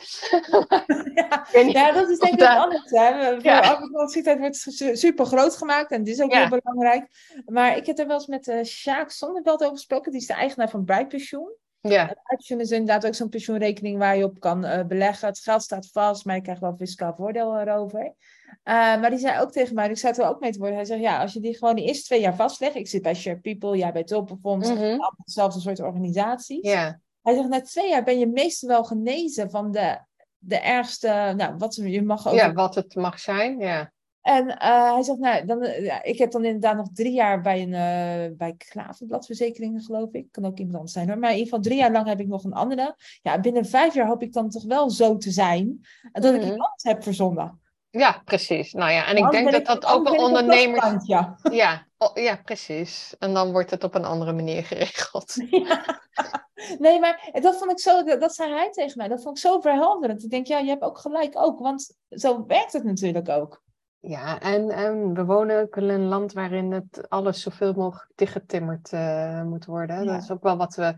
ja. 1.14 1.46
Ik 1.60 1.70
ja 1.70 1.92
dat 1.92 2.08
is 2.08 2.18
denk 2.18 2.34
ik 2.34 2.42
ook 2.42 2.48
anders. 2.56 2.90
Hè. 2.90 3.32
Voor 3.34 3.42
Ja. 3.44 3.60
arbeidsongeschiktheid 3.60 4.38
wordt 4.38 4.56
su- 4.56 4.96
super 4.96 5.24
groot 5.26 5.56
gemaakt 5.56 5.90
en 5.90 6.04
dit 6.04 6.14
is 6.14 6.22
ook 6.22 6.32
Ja. 6.32 6.38
heel 6.48 6.60
belangrijk. 6.62 7.06
Maar 7.46 7.76
ik 7.76 7.86
heb 7.86 7.98
er 7.98 8.06
wel 8.06 8.16
eens 8.16 8.26
met 8.26 8.46
uh, 8.48 8.62
Sjaak 8.64 9.10
Zonneveld 9.10 9.60
over 9.62 9.76
gesproken. 9.76 10.12
Die 10.12 10.20
is 10.20 10.26
de 10.26 10.32
eigenaar 10.34 10.70
van 10.70 10.84
Brightpensioen. 10.84 11.54
Ja, 11.82 12.14
is 12.36 12.70
inderdaad 12.70 13.06
ook 13.06 13.14
zo'n 13.14 13.28
pensioenrekening 13.28 13.98
waar 13.98 14.16
je 14.16 14.24
op 14.24 14.40
kan 14.40 14.64
eh, 14.64 14.84
beleggen. 14.86 15.28
Het 15.28 15.38
geld 15.38 15.62
staat 15.62 15.88
vast, 15.92 16.24
maar 16.24 16.34
je 16.36 16.42
krijgt 16.42 16.60
wel 16.60 16.74
fiscaal 16.76 17.14
voordeel 17.16 17.58
erover. 17.58 18.14
Eh, 18.62 18.74
maar 18.74 19.10
die 19.10 19.18
zei 19.18 19.40
ook 19.40 19.52
tegen 19.52 19.74
mij, 19.74 19.88
ik 19.90 20.00
het 20.00 20.18
er 20.18 20.28
ook 20.28 20.40
mee 20.40 20.50
te 20.52 20.58
worden. 20.58 20.76
Hij 20.76 20.84
zegt, 20.84 21.00
ja, 21.00 21.20
als 21.20 21.32
je 21.32 21.40
die 21.40 21.56
gewoon 21.58 21.74
de 21.74 21.82
eerste 21.84 22.04
twee 22.04 22.20
jaar 22.20 22.34
vastlegt. 22.34 22.74
Ik 22.74 22.88
zit 22.88 23.02
bij 23.02 23.14
Share 23.14 23.38
People, 23.40 23.76
jij 23.76 23.92
bij 23.92 24.04
Tulpenfonds. 24.04 24.68
Mhm. 24.68 24.78
Allemaal 24.82 25.14
dezelfde 25.24 25.60
soort 25.60 25.80
organisaties. 25.80 26.68
ja, 26.68 27.00
Hij 27.22 27.34
zegt, 27.34 27.48
na 27.48 27.60
twee 27.60 27.88
jaar 27.88 28.04
ben 28.04 28.18
je 28.18 28.26
meestal 28.26 28.68
wel 28.68 28.84
genezen 28.84 29.50
van 29.50 29.70
de, 29.70 29.98
de 30.38 30.58
ergste... 30.58 31.32
Nou, 31.36 31.54
wat 31.56 31.74
je 31.74 32.02
mag 32.02 32.28
ook... 32.28 32.34
ja, 32.34 32.52
wat 32.52 32.74
het 32.74 32.94
mag 32.94 33.18
zijn, 33.18 33.58
ja. 33.58 33.92
En 34.22 34.58
eh, 34.58 34.92
hij 34.92 35.02
zegt, 35.02 35.18
nou, 35.18 35.44
dan, 35.46 35.62
eh, 35.62 35.84
ja, 35.84 36.02
ik 36.02 36.18
heb 36.18 36.30
dan 36.30 36.44
inderdaad 36.44 36.76
nog 36.76 36.88
drie 36.92 37.12
jaar 37.12 37.40
bij 37.40 37.62
een 37.62 37.68
uh, 37.68 38.36
bij 38.36 38.54
Klaverbladverzekeringen, 38.58 39.80
geloof 39.80 40.12
ik. 40.12 40.26
Kan 40.30 40.44
ook 40.44 40.58
iemand 40.58 40.76
anders 40.76 40.92
zijn 40.92 41.08
hoor. 41.08 41.18
Maar 41.18 41.30
in 41.30 41.36
ieder 41.36 41.50
geval 41.52 41.64
drie 41.64 41.78
jaar 41.78 41.92
lang 41.92 42.06
heb 42.06 42.20
ik 42.20 42.28
nog 42.28 42.44
een 42.44 42.52
andere. 42.52 42.96
Ja, 43.22 43.40
binnen 43.40 43.64
vijf 43.64 43.94
jaar 43.94 44.06
hoop 44.06 44.22
ik 44.22 44.32
dan 44.32 44.50
toch 44.50 44.64
wel 44.64 44.90
zo 44.90 45.16
te 45.16 45.30
zijn 45.30 45.80
dat 46.12 46.34
ik 46.34 46.40
Mhm. 46.40 46.50
anders 46.50 46.82
heb 46.82 47.02
verzonnen. 47.02 47.60
Ja, 47.90 48.22
precies. 48.24 48.72
Nou 48.72 48.90
ja, 48.90 49.06
en 49.06 49.16
ik 49.16 49.30
denk 49.30 49.52
dat 49.52 49.66
dat 49.66 49.86
ook 49.86 50.08
een 50.08 50.18
ondernemers... 50.18 50.80
klastkantje. 50.80 51.56
Ja, 51.56 51.86
oh, 52.08 52.22
ja, 52.22 52.36
precies. 52.36 53.14
En 53.18 53.34
dan 53.34 53.52
wordt 53.52 53.70
het 53.70 53.84
op 53.84 53.94
een 53.94 54.04
andere 54.04 54.32
manier 54.32 54.64
geregeld. 54.64 55.34
Ja. 55.50 56.78
Nee, 56.78 57.00
maar 57.00 57.30
dat 57.32 57.58
vond 57.58 57.70
ik 57.70 57.78
zo, 57.78 58.04
dat, 58.04 58.20
dat 58.20 58.34
zei 58.34 58.52
hij 58.52 58.70
tegen 58.70 58.96
mij, 58.96 59.08
dat 59.08 59.22
vond 59.22 59.36
ik 59.36 59.42
zo 59.42 59.60
verhelderend. 59.60 60.22
Ik 60.22 60.30
denk, 60.30 60.46
ja, 60.46 60.58
je 60.58 60.68
hebt 60.68 60.82
ook 60.82 60.98
gelijk 60.98 61.38
ook, 61.38 61.58
want 61.58 61.96
zo 62.08 62.46
werkt 62.46 62.72
het 62.72 62.84
natuurlijk 62.84 63.28
ook. 63.28 63.62
Ja, 64.00 64.40
en, 64.40 64.70
en 64.70 65.14
we 65.14 65.24
wonen 65.24 65.60
ook 65.60 65.76
in 65.76 65.88
een 65.88 66.06
land 66.06 66.32
waarin 66.32 66.72
het 66.72 67.08
alles 67.08 67.42
zoveel 67.42 67.72
mogelijk 67.72 68.12
dichtgetimmerd 68.14 68.92
eh, 68.92 69.42
moet 69.42 69.64
worden. 69.64 70.04
Ja. 70.04 70.12
Dat 70.12 70.22
is 70.22 70.30
ook 70.30 70.42
wel 70.42 70.56
wat 70.56 70.74
we 70.74 70.94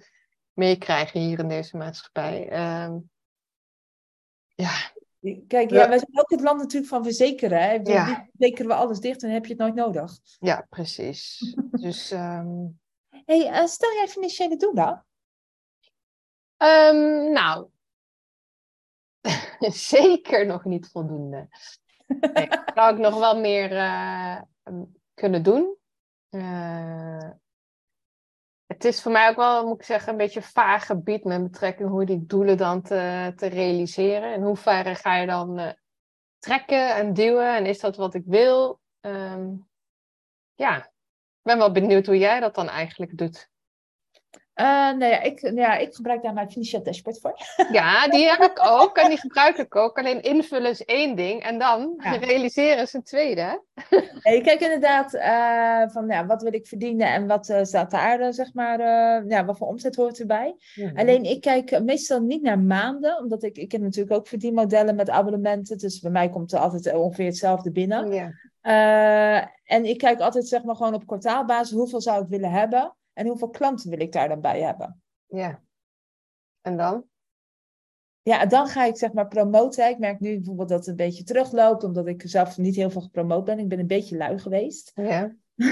meekrijgen 0.52 1.20
hier 1.20 1.38
in 1.38 1.48
deze 1.48 1.76
maatschappij. 1.76 2.48
Ehm, 2.48 2.98
ja, 4.54 4.91
Kijk, 5.46 5.70
Ja. 5.70 5.88
wij 5.88 5.98
zijn 5.98 6.18
ook 6.20 6.30
het 6.30 6.40
land 6.40 6.58
natuurlijk 6.58 6.92
van 6.92 7.02
verzekeren. 7.02 7.62
Hè? 7.62 7.76
Bedoel, 7.78 7.94
Ja. 7.94 8.28
Verzekeren 8.36 8.66
we 8.70 8.74
alles 8.76 8.98
dicht 9.00 9.14
en 9.22 9.26
dan 9.28 9.30
heb 9.36 9.44
je 9.46 9.52
het 9.52 9.60
nooit 9.62 9.74
nodig. 9.74 10.18
ja, 10.38 10.66
precies. 10.70 11.54
Dus 11.84 12.10
ehm, 12.10 12.48
hey, 13.08 13.46
eh, 13.50 13.66
stel 13.66 13.92
jij 13.92 14.08
financiële 14.08 14.56
doelen? 14.56 15.06
ehm, 16.56 17.32
nou, 17.32 17.68
zeker 19.90 20.46
nog 20.46 20.64
niet 20.64 20.88
voldoende. 20.88 21.48
Nee, 22.32 22.48
zou 22.74 22.92
ik 22.94 22.98
nog 23.00 23.18
wel 23.18 23.40
meer 23.40 23.76
eh, 23.76 24.40
kunnen 25.14 25.42
doen. 25.42 25.76
Eh, 26.28 27.30
het 28.72 28.84
is 28.84 29.02
voor 29.02 29.12
mij 29.12 29.28
ook 29.28 29.36
wel, 29.36 29.66
moet 29.66 29.78
ik 29.78 29.84
zeggen, 29.84 30.12
een 30.12 30.18
beetje 30.18 30.40
een 30.40 30.46
vaag 30.46 30.86
gebied 30.86 31.24
met 31.24 31.42
betrekking 31.42 31.88
hoe 31.88 32.04
die 32.04 32.26
doelen 32.26 32.56
dan 32.56 32.82
te, 32.82 33.32
te 33.36 33.46
realiseren. 33.46 34.32
En 34.32 34.42
hoe 34.42 34.56
ver 34.56 34.96
ga 34.96 35.16
je 35.16 35.26
dan 35.26 35.58
eh, 35.58 35.72
trekken 36.38 36.94
en 36.94 37.12
duwen? 37.12 37.56
En 37.56 37.66
is 37.66 37.80
dat 37.80 37.96
wat 37.96 38.14
ik 38.14 38.22
wil? 38.26 38.80
Ehm, 39.00 39.50
ja, 40.54 40.76
ik 40.76 41.42
ben 41.42 41.58
wel 41.58 41.72
benieuwd 41.72 42.06
hoe 42.06 42.18
jij 42.18 42.40
dat 42.40 42.54
dan 42.54 42.68
eigenlijk 42.68 43.18
doet. 43.18 43.50
Eh, 44.62 44.68
nou 44.68 45.04
ja 45.04 45.20
ik, 45.20 45.42
nou 45.42 45.54
ja, 45.56 45.76
ik 45.76 45.94
gebruik 45.94 46.22
daar 46.22 46.32
mijn 46.32 46.50
financieel 46.50 46.82
dashboard 46.82 47.20
voor. 47.20 47.34
Ja, 47.72 48.08
die 48.08 48.28
heb 48.28 48.40
ik 48.40 48.60
ook 48.66 48.96
en 48.96 49.08
die 49.08 49.18
gebruik 49.18 49.56
ik 49.56 49.76
ook. 49.76 49.98
Alleen 49.98 50.22
invullen 50.22 50.70
is 50.70 50.84
één 50.84 51.16
ding 51.16 51.42
en 51.42 51.58
dan 51.58 51.94
Ja. 51.98 52.16
realiseren 52.16 52.82
is 52.82 52.92
een 52.92 53.02
tweede. 53.02 53.62
Nee, 54.22 54.36
ik 54.36 54.42
kijk 54.42 54.60
inderdaad 54.60 55.14
eh, 55.14 55.92
van 55.92 56.06
ja, 56.08 56.26
wat 56.26 56.42
wil 56.42 56.54
ik 56.54 56.66
verdienen 56.66 57.06
en 57.06 57.26
wat 57.26 57.48
eh, 57.48 57.62
staat 57.62 57.90
daar, 57.90 58.32
zeg 58.32 58.54
maar, 58.54 58.78
ja, 59.28 59.44
wat 59.44 59.56
voor 59.58 59.66
omzet 59.66 59.96
hoort 59.96 60.20
erbij. 60.20 60.54
Alleen 60.94 61.24
ik 61.24 61.40
kijk 61.40 61.80
meestal 61.82 62.20
niet 62.20 62.42
naar 62.42 62.58
maanden, 62.58 63.18
omdat 63.18 63.42
ik, 63.42 63.56
ik 63.56 63.72
heb 63.72 63.80
natuurlijk 63.80 64.16
ook 64.16 64.26
verdienmodellen 64.26 64.94
met 64.94 65.10
abonnementen. 65.10 65.78
Dus 65.78 66.00
bij 66.00 66.10
mij 66.10 66.28
komt 66.28 66.52
er 66.52 66.58
altijd 66.58 66.94
ongeveer 66.94 67.26
hetzelfde 67.26 67.70
binnen. 67.70 68.12
Ja. 68.12 69.50
En 69.64 69.84
ik 69.84 69.98
kijk 69.98 70.20
altijd 70.20 70.48
zeg 70.48 70.62
maar 70.62 70.76
gewoon 70.76 70.94
op 70.94 71.06
kwartaalbasis 71.06 71.76
hoeveel 71.76 72.00
zou 72.00 72.22
ik 72.22 72.28
willen 72.28 72.50
hebben 72.50 72.94
en 73.12 73.26
hoeveel 73.26 73.50
klanten 73.50 73.90
wil 73.90 74.00
ik 74.00 74.12
daar 74.12 74.28
dan 74.28 74.40
bij 74.40 74.60
hebben. 74.60 75.02
ja. 75.26 75.62
En 76.60 76.76
dan? 76.76 77.04
Ja, 78.22 78.46
dan 78.46 78.66
ga 78.66 78.84
ik 78.84 78.96
zeg 78.96 79.12
maar 79.12 79.28
promoten. 79.28 79.88
Ik 79.88 79.98
merk 79.98 80.20
nu 80.20 80.36
bijvoorbeeld 80.36 80.68
dat 80.68 80.78
het 80.78 80.88
een 80.88 80.96
beetje 80.96 81.24
terugloopt, 81.24 81.84
omdat 81.84 82.06
ik 82.06 82.22
zelf 82.24 82.58
niet 82.58 82.76
heel 82.76 82.90
veel 82.90 83.00
gepromoot 83.00 83.44
ben. 83.44 83.58
Ik 83.58 83.68
ben 83.68 83.78
een 83.78 83.86
beetje 83.86 84.16
lui 84.16 84.38
geweest. 84.38 84.92
Ja. 84.94 85.34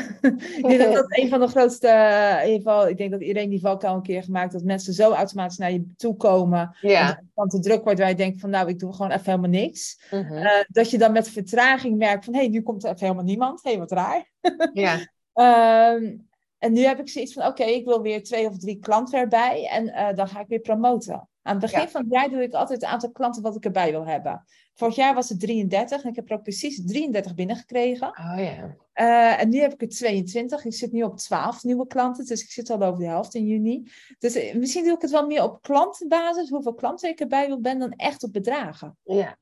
ik 0.57 0.65
denk 0.67 0.79
dat 0.79 0.93
dat 0.93 1.19
een 1.19 1.29
van 1.29 1.41
de 1.41 1.47
grootste, 1.47 1.89
eh, 1.89 2.41
in 2.41 2.53
ieder 2.53 2.71
geval, 2.71 2.89
ik 2.89 2.97
denk 2.97 3.11
dat 3.11 3.21
iedereen 3.21 3.51
die 3.51 3.61
valkuil 3.61 3.95
een 3.95 4.03
keer 4.03 4.23
gemaakt, 4.23 4.53
dat 4.53 4.63
mensen 4.63 4.93
zo 4.93 5.13
automatisch 5.13 5.59
naar 5.59 5.73
je 5.73 5.95
toe 5.97 6.17
komen. 6.17 6.77
Ja. 6.81 7.23
Dan 7.35 7.49
te 7.49 7.61
druk 7.61 7.85
wordt 7.85 7.99
waar 7.99 8.09
je 8.09 8.15
denkt 8.15 8.41
van 8.41 8.51
nou, 8.51 8.69
ik 8.69 8.79
doe 8.79 8.93
gewoon 8.93 9.11
even 9.11 9.25
helemaal 9.25 9.51
niks. 9.51 10.07
Mhm. 10.11 10.33
Eh, 10.33 10.65
dat 10.69 10.91
je 10.91 10.99
dan 10.99 11.13
met 11.13 11.29
vertraging 11.29 11.99
merkt 11.99 12.25
van 12.25 12.35
hé, 12.35 12.41
hey, 12.41 12.49
nu 12.49 12.63
komt 12.63 12.85
er 12.85 12.91
even 12.91 13.03
helemaal 13.03 13.25
niemand. 13.25 13.63
Hé, 13.63 13.71
hey, 13.71 13.79
wat 13.79 13.93
raar. 13.93 14.31
ja. 14.73 14.99
Ehm, 15.33 16.17
en 16.61 16.73
nu 16.73 16.81
heb 16.81 16.99
ik 16.99 17.09
zoiets 17.09 17.33
van, 17.33 17.47
oké, 17.47 17.65
ik 17.65 17.85
wil 17.85 18.03
weer 18.03 18.23
twee 18.23 18.47
of 18.47 18.59
drie 18.59 18.79
klanten 18.79 19.19
erbij. 19.19 19.69
En 19.69 19.89
eh, 19.89 20.17
dan 20.17 20.29
ga 20.29 20.41
ik 20.41 20.49
weer 20.49 20.61
promoten. 20.61 21.29
Aan 21.43 21.53
het 21.53 21.61
begin 21.61 21.81
Ja. 21.81 21.89
van 21.89 22.01
het 22.03 22.13
jaar 22.13 22.31
doe 22.31 22.43
ik 22.43 22.53
altijd 22.55 22.81
het 22.81 22.91
aantal 22.91 23.11
klanten 23.11 23.43
wat 23.43 23.57
ik 23.57 23.65
erbij 23.65 23.91
wil 23.91 24.07
hebben. 24.07 24.45
Vorig 24.75 24.95
jaar 24.97 25.15
was 25.15 25.29
het 25.29 25.41
33 25.41 26.03
en 26.03 26.09
ik 26.11 26.17
heb 26.17 26.31
er 26.31 26.37
ook 26.37 26.43
precies 26.43 26.85
33 26.87 27.35
binnengekregen. 27.35 28.09
Oh 28.09 28.35
ja. 28.37 28.77
Eh, 28.93 29.41
en 29.41 29.49
nu 29.49 29.59
heb 29.61 29.73
ik 29.73 29.83
er 29.83 29.89
22. 29.89 30.65
Ik 30.65 30.75
zit 30.75 30.93
nu 30.93 31.03
op 31.03 31.17
12 31.17 31.63
nieuwe 31.65 31.87
klanten, 31.87 32.27
dus 32.27 32.43
ik 32.43 32.51
zit 32.51 32.71
al 32.71 32.83
over 32.83 32.99
de 33.01 33.07
helft 33.07 33.35
in 33.35 33.47
juni. 33.47 33.91
Dus 34.19 34.35
eh, 34.35 34.55
misschien 34.55 34.85
doe 34.85 34.95
ik 34.95 35.01
het 35.03 35.11
wel 35.11 35.27
meer 35.27 35.43
op 35.43 35.63
klantenbasis, 35.63 36.49
hoeveel 36.49 36.75
klanten 36.75 37.09
ik 37.09 37.21
erbij 37.21 37.47
wil 37.47 37.61
ben, 37.61 37.79
dan 37.79 37.93
echt 37.93 38.23
op 38.23 38.33
bedragen. 38.33 38.97
Ja. 39.03 39.37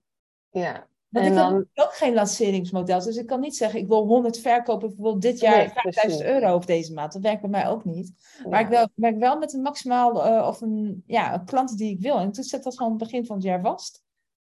Ja. 0.50 0.88
Want 1.08 1.26
En 1.26 1.32
ik 1.32 1.66
heb 1.72 1.86
ook 1.86 1.94
geen 1.94 2.14
lanceringsmodel. 2.14 3.02
Dus 3.02 3.16
ik 3.16 3.26
kan 3.26 3.40
niet 3.40 3.56
zeggen, 3.56 3.80
ik 3.80 3.88
wil 3.88 4.06
100 4.06 4.38
verkopen 4.38 4.88
bijvoorbeeld 4.88 5.22
dit 5.22 5.40
jaar 5.40 5.56
Nee, 5.56 5.68
5000 5.68 6.04
precies. 6.04 6.42
euro 6.42 6.54
of 6.54 6.64
deze 6.64 6.92
maand. 6.92 7.12
Dat 7.12 7.22
werkt 7.22 7.40
bij 7.40 7.50
mij 7.50 7.68
ook 7.68 7.84
niet. 7.84 8.12
Maar 8.48 8.60
ik 8.60 8.68
wel, 8.68 8.88
werk 8.94 9.18
wel 9.18 9.38
met 9.38 9.52
een 9.52 9.62
maximaal 9.62 10.24
eh, 10.24 10.46
of 10.46 10.60
een, 10.60 11.02
ja, 11.06 11.34
een 11.34 11.44
klant 11.44 11.78
die 11.78 11.90
ik 11.90 12.00
wil. 12.00 12.18
En 12.18 12.32
toen 12.32 12.44
zet 12.44 12.62
dat 12.62 12.76
gewoon 12.76 12.92
het 12.92 13.02
begin 13.02 13.26
van 13.26 13.36
het 13.36 13.44
jaar 13.44 13.60
vast. 13.60 14.02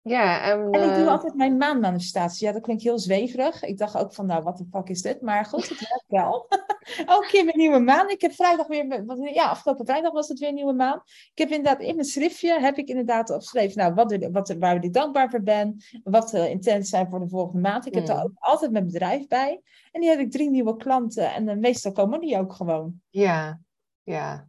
Ja, 0.03 0.43
en, 0.43 0.61
En 0.71 0.83
ik 0.89 0.95
doe 0.95 1.05
eh, 1.05 1.11
altijd 1.11 1.35
mijn 1.35 1.57
maandmanifestatie. 1.57 2.47
Ja, 2.47 2.53
dat 2.53 2.63
klinkt 2.63 2.83
heel 2.83 2.99
zweverig. 2.99 3.63
Ik 3.63 3.79
dacht 3.79 3.97
ook 3.97 4.15
van, 4.15 4.27
nou, 4.27 4.43
wat 4.43 4.57
de 4.59 4.65
fuck 4.71 4.89
is 4.89 5.03
dit? 5.03 5.21
Maar 5.21 5.45
goed, 5.45 5.69
het 5.69 5.89
werkt 5.89 6.05
wel. 6.07 6.47
Elke 7.07 7.27
keer 7.27 7.45
mijn 7.45 7.57
nieuwe 7.59 7.79
maan. 7.79 8.09
Ik 8.11 8.21
heb 8.21 8.33
vrijdag 8.33 8.67
weer, 8.67 9.35
ja, 9.35 9.49
afgelopen 9.49 9.87
vrijdag 9.87 10.13
was 10.13 10.29
het 10.29 10.39
weer 10.39 10.49
een 10.49 10.55
nieuwe 10.55 10.73
maan. 10.73 11.03
Ik 11.05 11.39
heb 11.39 11.49
inderdaad 11.51 11.81
in 11.81 11.95
mijn 11.95 12.07
schriftje, 12.07 12.61
heb 12.61 12.77
ik 12.79 12.89
inderdaad 12.89 13.31
opgeschreven, 13.31 13.79
nou, 13.79 13.95
wat, 13.95 14.13
er- 14.13 14.31
wat, 14.33 14.49
er- 14.49 14.59
waar 14.59 14.85
ik 14.85 14.93
dankbaar 14.93 15.31
voor 15.31 15.43
ben. 15.43 15.77
Wat 16.05 16.29
de 16.31 16.51
intenties 16.51 16.91
zijn 16.91 17.09
voor 17.11 17.21
de 17.21 17.29
volgende 17.29 17.69
maand. 17.69 17.87
Ik 17.87 17.95
heb 17.95 18.07
daar 18.07 18.17
Mm. 18.17 18.23
ook 18.23 18.33
altijd 18.39 18.71
mijn 18.71 18.87
bedrijf 18.87 19.27
bij. 19.27 19.61
En 19.93 20.01
nu 20.01 20.07
heb 20.07 20.19
ik 20.19 20.31
drie 20.31 20.51
nieuwe 20.51 20.77
klanten. 20.77 21.33
En 21.35 21.49
eh, 21.49 21.57
meestal 21.57 21.93
komen 21.93 22.21
die 22.21 22.39
ook 22.39 22.53
gewoon. 22.53 23.01
ja. 23.11 23.61
Ja. 24.03 24.49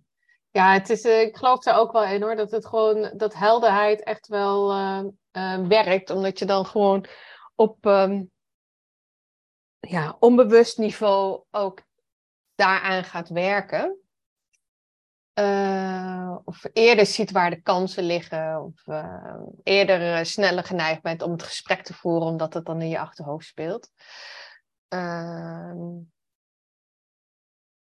Ja, 0.52 0.74
het 0.74 0.90
is, 0.90 1.02
eh, 1.04 1.22
ik 1.22 1.38
geloof 1.38 1.64
daar 1.64 1.80
ook 1.80 1.92
wel 1.92 2.04
in 2.04 2.22
hoor. 2.22 2.36
Dat 2.36 2.52
het 2.52 2.66
gewoon, 2.66 3.12
dat 3.18 3.34
helderheid 3.34 4.04
echt 4.04 4.28
wel 4.28 4.72
eh, 4.72 5.04
eh, 5.32 5.68
werkt. 5.68 6.10
Omdat 6.10 6.40
je 6.40 6.46
dan 6.46 6.66
gewoon 6.66 7.06
op 7.56 7.86
ehm, 7.86 8.24
ja, 9.80 10.16
onbewust 10.20 10.78
niveau 10.78 11.44
ook 11.52 11.82
daaraan 12.56 13.04
gaat 13.04 13.30
werken. 13.30 13.96
Of 16.46 16.64
eerder 16.74 17.06
ziet 17.06 17.32
waar 17.32 17.50
de 17.50 17.62
kansen 17.62 18.04
liggen. 18.04 18.64
Of 18.64 18.84
eerder 19.64 20.26
sneller 20.26 20.64
geneigd 20.64 21.02
bent 21.02 21.22
om 21.22 21.32
het 21.32 21.44
gesprek 21.44 21.84
te 21.84 21.94
voeren, 21.94 22.28
omdat 22.28 22.54
het 22.54 22.66
dan 22.66 22.82
in 22.82 22.90
je 22.90 23.00
achterhoofd 23.00 23.46
speelt. 23.48 23.90
Ehm, 24.88 25.78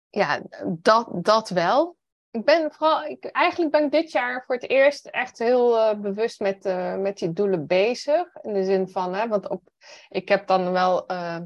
ja, 0.10 0.42
dat, 0.68 1.08
dat 1.12 1.50
wel. 1.50 2.00
Ik 2.32 2.46
ben 2.46 2.72
vooral, 2.72 3.06
ik, 3.06 3.26
eigenlijk 3.26 3.72
ben 3.72 3.84
ik 3.84 3.92
dit 3.92 4.12
jaar 4.12 4.44
voor 4.46 4.56
het 4.56 4.70
eerst 4.70 5.06
echt 5.06 5.40
heel 5.40 5.80
eh, 5.80 6.00
bewust 6.00 6.40
met, 6.40 6.66
eh, 6.66 6.96
met 6.96 7.18
die 7.18 7.34
doelen 7.34 7.68
bezig. 7.68 8.36
In 8.42 8.54
de 8.54 8.64
zin 8.64 8.90
van, 8.90 9.14
hè, 9.14 9.28
want 9.28 9.48
op, 9.48 9.62
ik 10.10 10.30
heb 10.30 10.48
dan 10.48 10.72
wel 10.72 11.06
eh, 11.08 11.40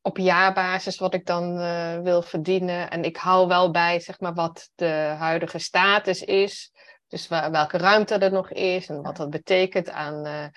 op 0.00 0.18
jaarbasis 0.18 0.98
wat 0.98 1.14
ik 1.14 1.26
dan 1.26 1.56
wil 2.02 2.22
verdienen. 2.22 2.90
En 2.90 3.04
ik 3.04 3.16
hou 3.16 3.48
wel 3.48 3.70
bij, 3.70 4.00
zeg 4.00 4.20
maar, 4.20 4.34
wat 4.34 4.70
de 4.74 5.14
huidige 5.18 5.58
status 5.58 6.22
is. 6.22 6.72
Dus 7.06 7.28
welke 7.28 7.78
ruimte 7.78 8.14
er 8.14 8.32
nog 8.32 8.50
is 8.50 8.88
en 8.88 9.02
wat 9.02 9.16
dat 9.16 9.30
betekent 9.30 9.90
aan 9.90 10.50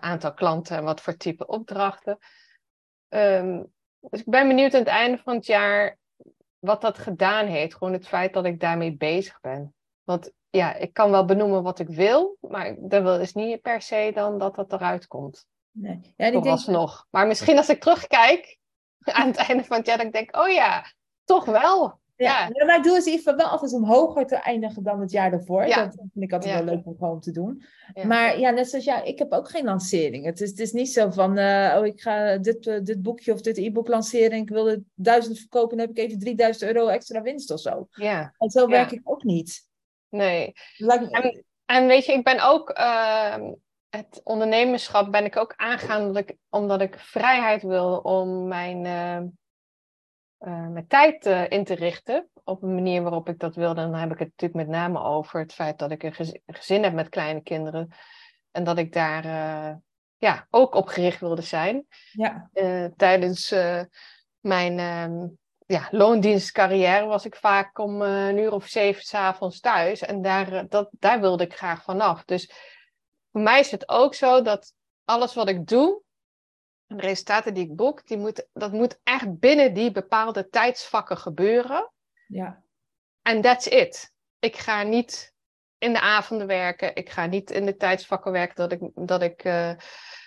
aantal 0.00 0.34
klanten 0.34 0.76
en 0.76 0.84
wat 0.84 1.00
voor 1.00 1.16
type 1.16 1.46
opdrachten. 1.46 2.18
Ehm, 3.08 3.62
dus 4.00 4.20
ik 4.20 4.30
ben 4.30 4.48
benieuwd 4.48 4.74
aan 4.74 4.80
het 4.80 4.88
einde 4.88 5.18
van 5.18 5.34
het 5.34 5.46
jaar 5.46 5.98
wat 6.58 6.80
dat 6.80 6.98
gedaan 6.98 7.46
heeft. 7.46 7.74
Gewoon 7.74 7.92
het 7.92 8.08
feit 8.08 8.32
dat 8.32 8.44
ik 8.44 8.60
daarmee 8.60 8.96
bezig 8.96 9.40
ben. 9.40 9.74
Want 10.04 10.32
ja, 10.50 10.74
ik 10.74 10.92
kan 10.92 11.10
wel 11.10 11.24
benoemen 11.24 11.62
wat 11.62 11.78
ik 11.78 11.88
wil, 11.88 12.36
maar 12.40 12.76
dat 12.78 13.02
wil 13.02 13.20
is 13.20 13.32
niet 13.32 13.60
per 13.60 13.82
se 13.82 14.10
dan 14.14 14.38
dat 14.38 14.54
dat 14.54 14.72
eruit 14.72 15.06
komt. 15.06 15.46
Nee. 15.70 16.00
Ja, 16.16 16.26
ik 16.26 16.32
denk, 16.32 16.34
Vooralsnog. 16.34 17.06
Maar 17.10 17.26
misschien 17.26 17.56
als 17.56 17.68
ik 17.68 17.80
terugkijk 17.80 18.58
aan 19.00 19.26
het 19.26 19.36
einde 19.36 19.64
van 19.64 19.76
het 19.76 19.86
jaar, 19.86 19.96
dat 19.96 20.06
ik 20.06 20.12
denk, 20.12 20.36
oh 20.36 20.48
ja, 20.48 20.92
toch 21.24 21.44
wel. 21.44 22.00
Ja, 22.16 22.40
Ja. 22.40 22.48
ja. 22.52 22.64
mijn 22.64 22.82
doel 22.82 22.96
is 22.96 23.04
in 23.06 23.10
ieder 23.12 23.24
geval 23.24 23.36
wel 23.38 23.46
altijd 23.52 23.72
om 23.72 23.84
hoger 23.84 24.26
te 24.26 24.34
eindigen 24.36 24.82
dan 24.82 25.00
het 25.00 25.10
jaar 25.10 25.30
daarvoor. 25.30 25.66
Ja. 25.66 25.84
Dat 25.84 25.94
vind 25.94 26.24
ik 26.24 26.32
altijd 26.32 26.52
Ja. 26.58 26.64
wel 26.64 26.74
leuk 26.74 26.86
om 26.86 26.96
gewoon 26.98 27.20
te 27.20 27.30
doen. 27.30 27.64
Ja. 27.94 28.06
Maar 28.06 28.38
ja, 28.38 28.50
net 28.50 28.68
zoals 28.68 28.84
jou, 28.84 29.04
ik 29.06 29.18
heb 29.18 29.32
ook 29.32 29.48
geen 29.50 29.64
lancering. 29.64 30.24
Het 30.24 30.40
is, 30.40 30.50
het 30.50 30.58
is 30.60 30.72
niet 30.72 30.88
zo 30.92 31.10
van, 31.10 31.38
eh, 31.38 31.76
oh, 31.78 31.86
ik 31.86 32.00
ga 32.00 32.36
dit, 32.36 32.66
eh, 32.66 32.80
dit 32.82 33.02
boekje 33.02 33.32
of 33.32 33.40
dit 33.40 33.58
e-book 33.58 33.88
lanceren 33.88 34.30
en 34.30 34.42
ik 34.42 34.48
wil 34.48 34.66
het 34.66 34.80
duizend 34.94 35.38
verkopen, 35.38 35.76
dan 35.76 35.86
heb 35.86 35.96
ik 35.96 36.04
even 36.04 36.18
3000 36.18 36.70
euro 36.74 36.86
extra 36.88 37.22
winst 37.22 37.50
of 37.50 37.60
zo. 37.60 37.86
Ja, 37.90 38.34
En 38.38 38.50
zo 38.50 38.60
Ja. 38.60 38.66
werk 38.68 38.90
ik 38.92 39.00
ook 39.04 39.22
niet. 39.24 39.64
nee. 40.08 40.52
En 41.66 41.86
weet 41.86 42.04
je, 42.04 42.12
ik 42.12 42.24
ben 42.24 42.40
ook, 42.44 42.70
ehm, 42.70 43.52
het 43.88 44.20
ondernemerschap 44.24 45.12
ben 45.12 45.24
ik 45.24 45.36
ook 45.36 45.52
aangegaan 45.56 46.06
dat 46.06 46.16
ik, 46.16 46.36
omdat 46.50 46.80
ik 46.80 46.98
vrijheid 46.98 47.62
wil 47.62 47.96
om 47.98 48.48
mijn, 48.48 48.86
uh, 50.46 50.68
mijn 50.68 50.86
tijd 50.86 51.26
uh, 51.26 51.50
in 51.50 51.64
te 51.64 51.74
richten. 51.74 52.28
Op 52.44 52.62
een 52.62 52.74
manier 52.74 53.02
waarop 53.02 53.28
ik 53.28 53.38
dat 53.38 53.54
wilde. 53.54 53.80
En 53.80 53.90
dan 53.90 54.00
heb 54.00 54.12
ik 54.12 54.18
het 54.18 54.28
natuurlijk 54.28 54.54
met 54.54 54.68
name 54.68 55.02
over 55.02 55.40
het 55.40 55.52
feit 55.52 55.78
dat 55.78 55.90
ik 55.90 56.02
een 56.02 56.14
gezin, 56.14 56.42
een 56.46 56.54
gezin 56.54 56.82
heb 56.82 56.92
met 56.92 57.08
kleine 57.08 57.40
kinderen. 57.40 57.88
En 58.50 58.64
dat 58.64 58.78
ik 58.78 58.92
daar 58.92 59.24
ja, 60.16 60.46
ook 60.50 60.74
op 60.74 60.86
gericht 60.86 61.20
wilde 61.20 61.42
zijn. 61.42 61.86
Ja. 62.12 62.50
tijdens 62.96 63.54
mijn 64.40 64.78
ehm, 64.78 65.26
ja, 65.66 65.88
loondienstcarrière 65.90 67.06
was 67.06 67.24
ik 67.24 67.36
vaak 67.36 67.78
om 67.78 68.02
een 68.02 68.38
uur 68.38 68.52
of 68.52 68.66
zeven 68.66 69.02
s'avonds 69.02 69.60
thuis. 69.60 70.00
En 70.00 70.22
daar, 70.22 70.68
dat, 70.68 70.88
daar 70.90 71.20
wilde 71.20 71.44
ik 71.44 71.56
graag 71.56 71.82
vanaf. 71.82 72.24
Dus 72.24 72.50
voor 73.32 73.40
mij 73.40 73.60
is 73.60 73.70
het 73.70 73.88
ook 73.88 74.14
zo 74.14 74.42
dat 74.42 74.72
alles 75.04 75.34
wat 75.34 75.48
ik 75.48 75.66
doe, 75.66 76.02
de 76.86 76.96
resultaten 76.96 77.54
die 77.54 77.64
ik 77.64 77.76
boek, 77.76 78.06
die 78.06 78.16
moet, 78.16 78.46
dat 78.52 78.72
moet 78.72 79.00
echt 79.02 79.38
binnen 79.38 79.74
die 79.74 79.92
bepaalde 79.92 80.48
tijdsvakken 80.48 81.18
gebeuren. 81.18 81.90
Ja. 82.26 82.62
En 83.22 83.40
that's 83.40 83.66
it. 83.66 84.12
Ik 84.38 84.56
ga 84.56 84.82
niet 84.82 85.34
in 85.78 85.92
de 85.92 86.00
avonden 86.00 86.46
werken. 86.46 86.94
Ik 86.94 87.10
ga 87.10 87.26
niet 87.26 87.50
in 87.50 87.66
de 87.66 87.76
tijdsvakken 87.76 88.32
werken 88.32 88.56
dat 88.56 88.72
ik, 88.72 88.90
dat 88.94 89.22
ik, 89.22 89.44
uh, 89.44 89.70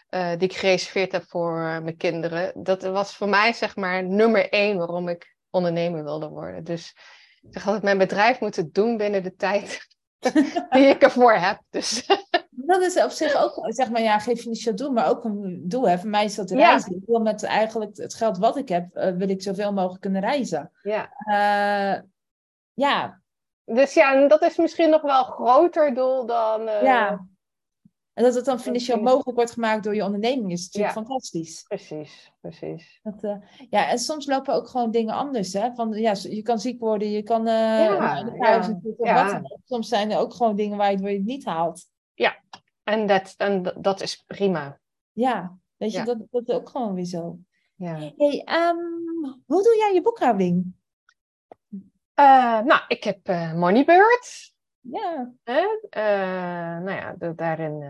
uh, 0.09 0.29
die 0.29 0.49
ik 0.49 0.55
gereserveerd 0.55 1.11
heb 1.11 1.23
voor 1.27 1.57
uh, 1.57 1.79
mijn 1.79 1.97
kinderen. 1.97 2.63
Dat 2.63 2.83
was 2.83 3.15
voor 3.15 3.29
mij 3.29 3.53
zeg 3.53 3.75
maar 3.75 4.03
nummer 4.03 4.49
één 4.49 4.77
waarom 4.77 5.09
ik 5.09 5.35
ondernemer 5.49 6.03
wilde 6.03 6.27
worden. 6.27 6.63
Dus 6.63 6.95
ik 7.41 7.49
zeg 7.51 7.65
altijd, 7.65 7.83
mijn 7.83 7.97
bedrijf 7.97 8.39
moet 8.39 8.55
het 8.55 8.73
doen 8.73 8.97
binnen 8.97 9.23
de 9.23 9.35
tijd 9.35 9.87
die 10.69 10.87
ik 10.87 11.01
ervoor 11.01 11.33
heb. 11.33 11.61
Dus 11.69 12.05
dat 12.65 12.81
is 12.81 13.03
op 13.03 13.09
zich 13.09 13.35
ook, 13.35 13.61
zeg 13.67 13.89
maar, 13.89 14.01
ja, 14.01 14.19
geen 14.19 14.37
financieel 14.37 14.75
doel, 14.75 14.91
maar 14.91 15.09
ook 15.09 15.23
een 15.23 15.63
doel. 15.67 15.89
Hè. 15.89 15.97
Voor 15.97 16.09
mij 16.09 16.25
is 16.25 16.35
dat 16.35 16.51
reizen. 16.51 16.95
Ik 16.95 17.03
wil 17.05 17.19
met 17.19 17.43
eigenlijk 17.43 17.97
het 17.97 18.13
geld 18.13 18.37
wat 18.37 18.57
ik 18.57 18.69
heb, 18.69 18.97
uh, 18.97 19.11
wil 19.11 19.29
ik 19.29 19.41
zoveel 19.41 19.73
mogelijk 19.73 20.01
kunnen 20.01 20.21
reizen. 20.21 20.71
Ja. 20.83 21.09
Uh, 21.25 22.01
ja. 22.73 23.21
Dus 23.65 23.93
ja, 23.93 24.27
dat 24.27 24.41
is 24.41 24.57
misschien 24.57 24.89
nog 24.89 25.01
wel 25.01 25.19
een 25.19 25.31
groter 25.31 25.93
doel 25.93 26.25
dan... 26.25 26.61
Uh, 26.61 26.83
ja. 26.83 27.27
En 28.13 28.25
dat 28.25 28.35
het 28.35 28.45
dan 28.45 28.59
financieel 28.59 29.01
mogelijk 29.01 29.37
wordt 29.37 29.51
gemaakt 29.51 29.83
door 29.83 29.95
je 29.95 30.03
onderneming 30.03 30.51
is 30.51 30.63
natuurlijk 30.63 30.95
Ja. 30.95 31.01
fantastisch. 31.01 31.63
Precies, 31.67 32.31
precies. 32.41 32.99
Dat, 33.03 33.37
ja, 33.69 33.89
en 33.89 33.99
soms 33.99 34.25
lopen 34.25 34.53
ook 34.53 34.67
gewoon 34.67 34.91
dingen 34.91 35.13
anders. 35.13 35.53
Hè? 35.53 35.73
Van, 35.73 35.91
ja, 35.93 36.15
je 36.21 36.41
kan 36.41 36.59
ziek 36.59 36.79
worden, 36.79 37.11
je 37.11 37.23
kan 37.23 37.45
Ja, 37.45 38.23
ja, 38.39 38.73
ja. 38.99 39.41
Soms 39.65 39.87
zijn 39.87 40.11
er 40.11 40.17
ook 40.17 40.33
gewoon 40.33 40.55
dingen 40.55 40.77
waar 40.77 40.91
je 40.91 41.07
het 41.07 41.25
niet 41.25 41.45
haalt. 41.45 41.87
En 42.83 43.05
dat, 43.07 43.33
en 43.37 43.63
d- 43.63 43.73
dat 43.83 44.01
is 44.01 44.23
prima. 44.27 44.79
Ja, 45.11 45.57
weet 45.77 45.91
je, 45.91 45.97
Ja. 45.97 46.03
dat, 46.03 46.17
dat 46.29 46.47
is 46.49 46.55
ook 46.55 46.69
gewoon 46.69 46.93
weer 46.93 47.05
zo. 47.05 47.37
Ja. 47.75 47.95
Hey, 48.17 48.41
ehm, 48.45 48.77
hoe 49.45 49.63
doe 49.63 49.75
jij 49.77 49.93
je 49.93 50.01
boekhouding? 50.01 50.73
Eh, 52.13 52.59
nou, 52.59 52.81
ik 52.87 53.03
heb 53.03 53.27
eh, 53.27 53.53
Moneybird. 53.53 54.53
Ja? 54.81 55.31
Eh, 55.43 55.63
nou 56.83 56.91
ja, 56.91 57.15
da- 57.17 57.31
daarin 57.31 57.83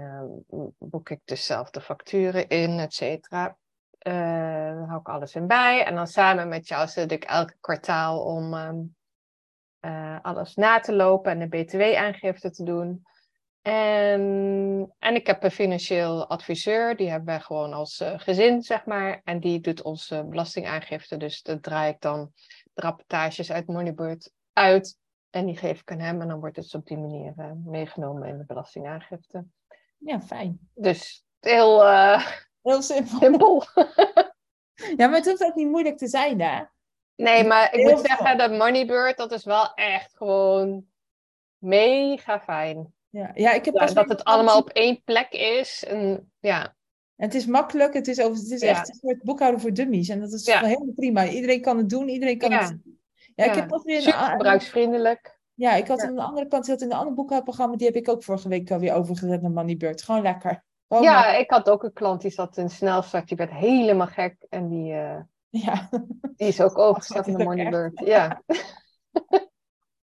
boek 0.78 1.10
ik 1.10 1.22
dus 1.26 1.46
zelf 1.46 1.70
de 1.70 1.82
facturen 1.82 2.48
in, 2.48 2.80
et 2.80 2.94
cetera. 2.94 3.58
Daar 3.98 4.88
hou 4.88 5.00
ik 5.00 5.08
alles 5.10 5.36
in 5.36 5.48
bij. 5.48 5.86
En 5.86 5.96
dan 5.96 6.08
samen 6.08 6.48
met 6.48 6.68
jou 6.68 6.88
zit 6.88 7.12
ik 7.12 7.24
elke 7.24 7.56
kwartaal 7.60 8.24
om 8.24 8.54
ehm, 8.54 8.78
eh, 9.80 10.18
alles 10.22 10.56
na 10.56 10.80
te 10.80 10.94
lopen 10.96 11.32
en 11.32 11.50
de 11.50 11.64
btw-aangifte 11.64 12.50
te 12.52 12.64
doen. 12.64 13.04
En, 13.62 14.94
en 15.00 15.16
ik 15.16 15.28
heb 15.28 15.44
een 15.44 15.52
financieel 15.52 16.28
adviseur, 16.28 16.96
die 16.96 17.10
hebben 17.10 17.28
wij 17.28 17.40
gewoon 17.40 17.74
als 17.74 18.00
eh, 18.00 18.20
gezin, 18.20 18.62
zeg 18.62 18.86
maar. 18.86 19.22
En 19.24 19.40
die 19.40 19.60
doet 19.60 19.82
onze 19.82 20.24
belastingaangifte. 20.24 21.18
Dus 21.18 21.42
dat 21.42 21.64
draai 21.64 21.92
ik 21.94 22.02
dan 22.02 22.32
de 22.74 22.82
rapportages 22.82 23.52
uit 23.52 23.68
Moneybird 23.68 24.32
uit. 24.54 24.98
En 25.30 25.46
die 25.46 25.58
geef 25.58 25.82
ik 25.82 25.92
aan 25.92 26.00
hem 26.00 26.22
en 26.22 26.28
dan 26.28 26.40
wordt 26.40 26.56
het 26.56 26.74
op 26.74 26.86
die 26.86 26.98
manier 26.98 27.34
eh, 27.38 27.52
meegenomen 27.66 28.28
in 28.28 28.38
de 28.38 28.46
belastingaangifte. 28.46 29.46
ja, 29.98 30.22
fijn. 30.22 30.70
Dus 30.74 31.24
heel 31.40 31.86
eh, 31.86 32.28
Heel 32.62 32.82
simpel. 32.82 33.18
simpel. 33.20 33.64
Ja, 34.98 35.08
maar 35.08 35.18
het 35.18 35.26
hoeft 35.26 35.44
ook 35.44 35.56
niet 35.56 35.68
moeilijk 35.70 35.98
te 35.98 36.08
zijn, 36.08 36.42
hè? 36.42 36.64
nee, 37.16 37.44
maar 37.44 37.74
ik 37.74 37.80
Heel 37.80 37.92
moet 37.92 38.06
zeggen, 38.06 38.38
dat 38.38 38.52
Moneybird, 38.52 39.18
dat 39.18 39.32
is 39.32 39.44
wel 39.44 39.74
echt 39.74 40.18
gewoon 40.18 40.86
mega 41.58 42.40
fijn. 42.40 42.94
Ja, 43.10 43.32
ja 43.34 43.54
ik 43.54 43.66
heb 43.66 43.74
Ja, 43.74 43.80
pas 43.86 43.94
dat 43.94 44.10
het 44.10 44.24
allemaal 44.24 44.58
op 44.58 44.70
één 44.70 45.02
plek 45.04 45.32
is. 45.32 45.84
En 45.88 46.32
ja, 46.40 46.62
En 47.16 47.26
het 47.26 47.34
is 47.36 47.46
makkelijk, 47.46 47.94
het 47.94 48.08
is, 48.08 48.22
over, 48.22 48.38
het 48.38 48.52
is 48.52 48.62
Ja. 48.62 48.68
echt 48.70 48.90
een 48.90 48.96
soort 48.96 49.24
boekhouden 49.24 49.62
voor 49.62 49.74
dummies. 49.74 50.10
En 50.10 50.20
dat 50.20 50.32
is 50.32 50.46
Ja. 50.46 50.60
helemaal 50.64 50.94
prima. 50.96 51.28
Iedereen 51.28 51.62
kan 51.62 51.78
het 51.78 51.90
doen, 51.90 52.10
iedereen 52.10 52.38
kan 52.38 52.50
Ja. 52.50 52.62
het... 52.62 52.78
Ja, 53.36 53.46
ik 53.46 53.56
heb 53.56 53.68
pas 53.68 53.84
weer 53.84 54.08
een... 54.08 54.14
gebruiksvriendelijk. 54.14 55.38
Ja, 55.54 55.74
ik 55.76 55.88
had 55.88 56.02
aan 56.02 56.16
de 56.16 56.22
andere 56.22 56.48
kant, 56.48 56.66
zat 56.66 56.82
in 56.82 56.92
een 56.92 56.98
ander 56.98 57.14
boekhoudprogramma, 57.14 57.76
die 57.76 57.88
heb 57.88 57.96
ik 57.96 58.10
ook 58.10 58.24
vorige 58.24 58.50
week 58.50 58.72
alweer 58.72 58.94
overgezet 58.94 59.42
naar 59.42 59.52
Moneybird. 59.52 60.02
Gewoon 60.04 60.22
lekker. 60.22 60.64
Gewoon 60.88 61.04
Ja, 61.04 61.36
ik 61.36 61.50
had 61.52 61.70
ook 61.70 61.84
een 61.84 61.94
klant 61.94 62.22
die 62.22 62.32
zat 62.32 62.58
in 62.58 62.70
snelstart, 62.70 63.28
die 63.28 63.38
werd 63.38 63.52
helemaal 63.52 64.08
gek. 64.08 64.36
En 64.50 64.70
die, 64.70 64.94
eh, 64.94 65.20
Ja. 65.50 65.90
die 66.36 66.48
is 66.48 66.62
ook 66.62 66.78
overgestapt 66.88 67.26
gaat 67.30 67.38
naar 67.38 67.48
Moneybird. 67.48 68.00
Ja. 68.06 68.42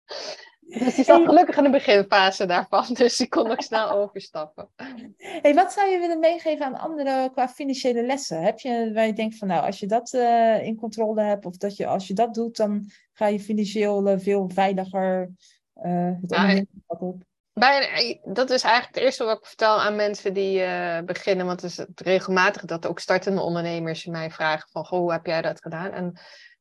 dus 0.66 0.94
die 0.94 1.04
zat 1.04 1.24
gelukkig 1.24 1.56
in 1.56 1.62
de 1.62 1.70
beginfase 1.70 2.46
daarvan, 2.46 2.84
dus 2.94 3.16
die 3.16 3.28
kon 3.28 3.50
ook 3.50 3.62
snel 3.62 3.90
overstappen. 3.90 4.68
Hey, 5.16 5.54
wat 5.54 5.72
zou 5.72 5.88
je 5.88 5.98
willen 5.98 6.18
meegeven 6.18 6.66
aan 6.66 6.78
anderen 6.78 7.32
qua 7.32 7.48
financiële 7.48 8.02
lessen? 8.02 8.42
Heb 8.42 8.58
je 8.58 8.90
waar 8.94 9.06
je 9.06 9.12
denkt 9.12 9.38
van, 9.38 9.48
nou, 9.48 9.64
als 9.64 9.78
je 9.78 9.86
dat 9.86 10.12
eh, 10.12 10.62
in 10.62 10.76
controle 10.76 11.22
hebt, 11.22 11.46
of 11.46 11.56
dat 11.56 11.76
je 11.76 11.86
als 11.86 12.06
je 12.06 12.14
dat 12.14 12.34
doet, 12.34 12.56
dan 12.56 12.90
ga 13.12 13.26
je 13.26 13.40
financieel 13.40 14.08
eh, 14.08 14.18
veel 14.18 14.50
veiliger 14.54 15.30
eh 15.74 16.10
het 16.20 16.32
ondernemerschap 16.32 17.00
op. 17.00 17.22
Bij, 17.52 18.20
dat 18.24 18.50
is 18.50 18.62
eigenlijk 18.62 18.94
het 18.94 19.04
eerste 19.04 19.24
wat 19.24 19.38
ik 19.38 19.46
vertel 19.46 19.80
aan 19.80 19.96
mensen 19.96 20.34
die 20.34 20.58
beginnen. 21.04 21.46
Want 21.46 21.62
het 21.62 21.70
is 21.70 21.86
regelmatig 21.94 22.64
dat 22.64 22.86
ook 22.86 22.98
startende 22.98 23.40
ondernemers 23.40 24.04
mij 24.04 24.30
vragen 24.30 24.68
van... 24.70 24.86
Goh, 24.86 24.98
hoe 24.98 25.12
heb 25.12 25.26
jij 25.26 25.42
dat 25.42 25.62
gedaan? 25.62 25.90
En 25.90 26.18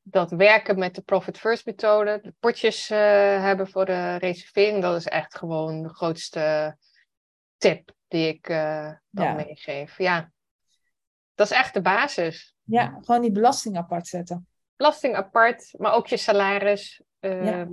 dat 0.07 0.31
werken 0.31 0.79
met 0.79 0.95
de 0.95 1.01
Profit 1.01 1.37
First 1.39 1.65
methode, 1.65 2.19
de 2.21 2.33
potjes 2.39 2.89
eh, 2.89 2.97
hebben 3.41 3.67
voor 3.69 3.85
de 3.85 4.15
reservering... 4.15 4.81
dat 4.81 4.95
is 4.95 5.05
echt 5.05 5.37
gewoon 5.37 5.81
de 5.83 5.89
grootste 5.89 6.77
tip 7.57 7.91
die 8.07 8.27
ik 8.27 8.49
eh, 8.49 8.91
dan 9.09 9.25
Ja. 9.25 9.33
meegeef. 9.33 9.97
Ja, 9.97 10.31
dat 11.33 11.49
is 11.51 11.57
echt 11.57 11.73
de 11.73 11.81
basis. 11.81 12.55
Ja, 12.63 12.97
gewoon 13.01 13.21
die 13.21 13.31
belasting 13.31 13.77
apart 13.77 14.07
zetten. 14.07 14.47
Belasting 14.75 15.15
apart, 15.15 15.73
maar 15.77 15.93
ook 15.93 16.07
je 16.07 16.17
salaris. 16.17 17.01
Ja. 17.19 17.29
Ehm, 17.29 17.71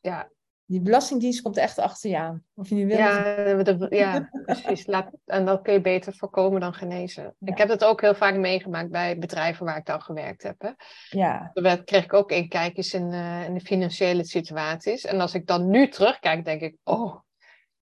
ja, 0.00 0.30
Die 0.70 0.80
belastingdienst 0.80 1.42
komt 1.42 1.56
echt 1.56 1.78
achter 1.78 2.10
je 2.10 2.18
aan. 2.18 2.44
Of 2.54 2.68
je 2.68 2.74
nu 2.74 2.86
wil 2.86 2.96
of 2.96 3.02
Ja, 3.02 3.62
de- 3.62 3.86
ja, 3.90 4.30
precies. 4.44 4.86
Laat, 4.86 5.10
en 5.24 5.44
dat 5.44 5.62
kun 5.62 5.72
je 5.72 5.80
beter 5.80 6.14
voorkomen 6.16 6.60
dan 6.60 6.74
genezen. 6.74 7.22
Ja. 7.38 7.52
Ik 7.52 7.58
heb 7.58 7.68
dat 7.68 7.84
ook 7.84 8.00
heel 8.00 8.14
vaak 8.14 8.36
meegemaakt 8.36 8.90
bij 8.90 9.18
bedrijven 9.18 9.66
waar 9.66 9.76
ik 9.76 9.86
dan 9.86 10.02
gewerkt 10.02 10.42
heb. 10.42 10.60
Hè. 10.60 10.70
Ja, 11.08 11.50
Daar 11.54 11.84
kreeg 11.84 12.04
ik 12.04 12.12
ook 12.12 12.30
inkijkjes 12.30 12.94
in, 12.94 13.12
eh, 13.12 13.44
in 13.44 13.54
de 13.54 13.60
financiële 13.60 14.24
situaties. 14.24 15.04
En 15.04 15.20
als 15.20 15.34
ik 15.34 15.46
dan 15.46 15.70
nu 15.70 15.88
terugkijk, 15.88 16.44
denk 16.44 16.60
ik, 16.60 16.76
oh, 16.84 17.16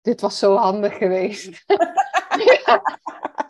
dit 0.02 0.22
was 0.22 0.40
zo 0.40 0.56
handig 0.56 0.98
geweest. 0.98 1.64
ja. 2.66 2.82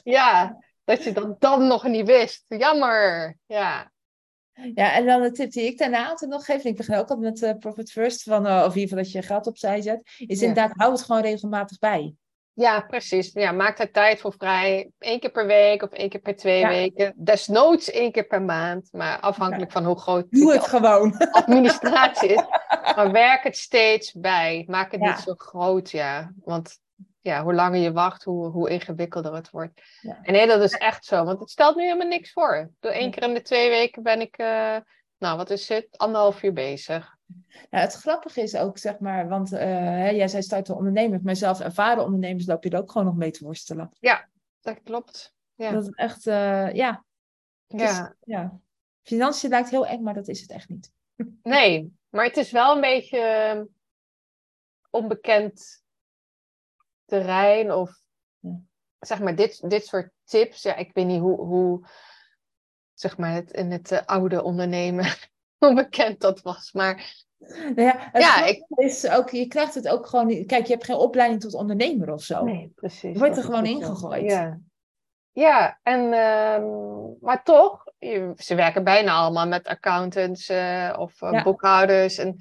ja, 0.03 0.57
dat 0.84 1.03
je 1.03 1.12
dat 1.12 1.41
dan 1.41 1.67
nog 1.67 1.84
niet 1.84 2.05
wist. 2.07 2.45
Jammer. 2.47 3.38
Ja, 3.45 3.90
ja, 4.76 4.93
en 4.93 5.06
dan 5.06 5.21
de 5.21 5.32
tip 5.32 5.52
die 5.52 5.63
ik 5.65 5.78
daarna 5.78 6.08
altijd 6.10 6.32
nog 6.32 6.45
geef, 6.45 6.63
en 6.63 6.69
ik 6.69 6.76
begin 6.78 6.93
ook 6.95 7.10
altijd 7.10 7.19
met 7.19 7.43
eh, 7.43 7.58
Profit 7.60 7.91
First, 7.91 8.24
van, 8.24 8.47
eh, 8.47 8.63
of 8.65 8.74
in 8.76 8.80
ieder 8.82 8.82
geval 8.82 8.97
dat 9.04 9.12
je 9.12 9.21
geld 9.21 9.47
opzij 9.47 9.82
zet, 9.82 10.02
is 10.17 10.39
Ja. 10.39 10.47
inderdaad, 10.47 10.71
hou 10.76 10.91
het 10.91 11.02
gewoon 11.02 11.21
regelmatig 11.21 11.80
bij. 11.80 12.13
ja 12.54 12.82
precies. 12.82 13.32
Ja, 13.34 13.52
maak 13.52 13.78
daar 13.78 13.91
tijd 13.91 14.19
voor 14.19 14.34
vrij. 14.38 14.91
Eén 15.00 15.19
keer 15.19 15.32
per 15.32 15.45
week 15.45 15.82
of 15.84 15.89
één 15.91 16.10
keer 16.10 16.19
per 16.19 16.36
twee 16.36 16.60
Ja. 16.60 16.67
weken. 16.67 17.13
Desnoods 17.17 17.91
één 17.91 18.12
keer 18.12 18.26
per 18.28 18.41
maand. 18.41 18.88
Maar 18.91 19.19
afhankelijk 19.19 19.71
van 19.71 19.86
hoe 19.86 20.00
groot 20.00 20.26
Doe 20.30 20.52
het 20.54 20.67
gewoon. 20.74 21.17
administratie 21.17 22.30
is. 22.30 22.43
Maar 22.95 23.12
werk 23.12 23.43
het 23.43 23.58
steeds 23.58 24.13
bij. 24.13 24.63
Maak 24.67 24.91
het 24.91 25.02
Ja. 25.02 25.08
niet 25.08 25.19
zo 25.19 25.34
groot, 25.38 25.91
ja. 25.91 26.32
Want 26.43 26.80
ja, 27.21 27.43
hoe 27.43 27.53
langer 27.53 27.79
je 27.79 27.91
wacht, 27.91 28.23
hoe, 28.23 28.47
hoe 28.47 28.69
ingewikkelder 28.69 29.34
het 29.34 29.49
wordt. 29.49 29.81
Ja. 30.01 30.19
En 30.21 30.34
nee, 30.34 30.47
dat 30.47 30.62
is 30.62 30.73
echt 30.73 31.05
zo. 31.05 31.23
Want 31.23 31.39
het 31.39 31.49
stelt 31.49 31.75
nu 31.75 31.84
helemaal 31.84 32.07
niks 32.07 32.31
voor. 32.31 32.71
Door 32.79 32.91
één 32.91 33.12
keer 33.12 33.23
in 33.23 33.34
de 33.34 33.41
twee 33.41 33.69
weken 33.69 34.03
ben 34.03 34.21
ik, 34.21 34.38
eh, 34.38 34.77
nou 35.17 35.38
wat 35.38 35.49
is 35.49 35.69
het, 35.69 35.88
anderhalf 35.97 36.43
uur 36.43 36.53
bezig. 36.53 37.15
Ja, 37.69 37.79
het 37.79 37.93
grappige 37.93 38.41
is 38.41 38.55
ook, 38.55 38.77
zeg 38.77 38.99
maar, 38.99 39.27
want 39.27 39.49
hè, 39.49 40.10
jij 40.10 40.27
zei 40.27 40.41
starten 40.43 40.75
ondernemers, 40.75 41.23
maar 41.23 41.36
zelf 41.36 41.60
ervaren 41.60 42.03
ondernemers 42.03 42.45
loop 42.45 42.63
je 42.63 42.69
er 42.69 42.79
ook 42.79 42.91
gewoon 42.91 43.07
nog 43.07 43.15
mee 43.15 43.31
te 43.31 43.43
worstelen. 43.43 43.91
Dat 44.62 44.79
klopt. 44.84 45.34
Ja. 45.55 45.71
Dat 45.71 45.84
is 45.84 45.89
echt, 45.89 46.27
eh, 46.27 46.73
ja, 46.73 47.03
ja. 47.67 48.15
ja. 48.23 48.60
Financiën 49.01 49.49
lijkt 49.49 49.69
heel 49.69 49.88
eng, 49.88 50.03
maar 50.03 50.13
dat 50.13 50.27
is 50.27 50.41
het 50.41 50.51
echt 50.51 50.69
niet. 50.69 50.91
Nee, 51.43 51.93
maar 52.10 52.25
het 52.25 52.38
is 52.38 52.51
wel 52.51 52.75
een 52.75 52.81
beetje 52.81 53.19
eh, 53.19 53.62
onbekend 54.89 55.80
terrein 57.12 57.71
of 57.71 57.91
Ja. 58.39 58.60
zeg 59.00 59.19
maar, 59.19 59.36
dit, 59.36 59.69
dit 59.69 59.86
soort 59.86 60.12
tips, 60.24 60.62
ja, 60.62 60.76
ik 60.76 60.93
weet 60.93 61.06
niet 61.06 61.19
hoe, 61.19 61.38
hoe 61.45 61.86
zeg 62.93 63.17
maar, 63.17 63.34
het, 63.34 63.52
in 63.52 63.71
het 63.71 63.91
eh, 63.91 64.00
oude 64.06 64.43
ondernemen, 64.43 65.06
hoe 65.60 65.74
bekend 65.74 66.19
dat 66.19 66.41
was. 66.41 66.71
Maar 66.71 67.19
Nou 67.39 67.82
ja, 67.82 68.10
het 68.12 68.21
Ja, 68.21 68.56
is 68.76 69.10
ook, 69.10 69.30
je 69.30 69.47
krijgt 69.47 69.76
het 69.76 69.88
ook 69.88 70.08
gewoon 70.08 70.28
niet. 70.28 70.47
Kijk, 70.47 70.65
je 70.65 70.74
hebt 70.74 70.86
geen 70.86 70.95
opleiding 70.95 71.41
tot 71.41 71.54
ondernemer 71.54 72.12
of 72.13 72.24
zo. 72.24 72.43
nee, 72.43 72.71
precies. 72.76 73.13
Je 73.13 73.19
wordt 73.19 73.38
er 73.38 73.43
gewoon 73.43 73.65
ingegooid. 73.65 74.21
Ja, 74.32 74.60
ja 75.32 75.80
en, 75.84 76.13
ehm, 76.13 76.65
maar 77.21 77.43
toch, 77.43 77.84
je- 77.97 78.34
ze 78.36 78.56
werken 78.56 78.84
bijna 78.84 79.12
allemaal 79.13 79.47
met 79.47 79.67
accountants 79.67 80.50
eh, 80.50 80.95
of 80.97 81.21
eh, 81.21 81.32
Ja. 81.32 81.43
boekhouders. 81.43 82.17
En 82.17 82.38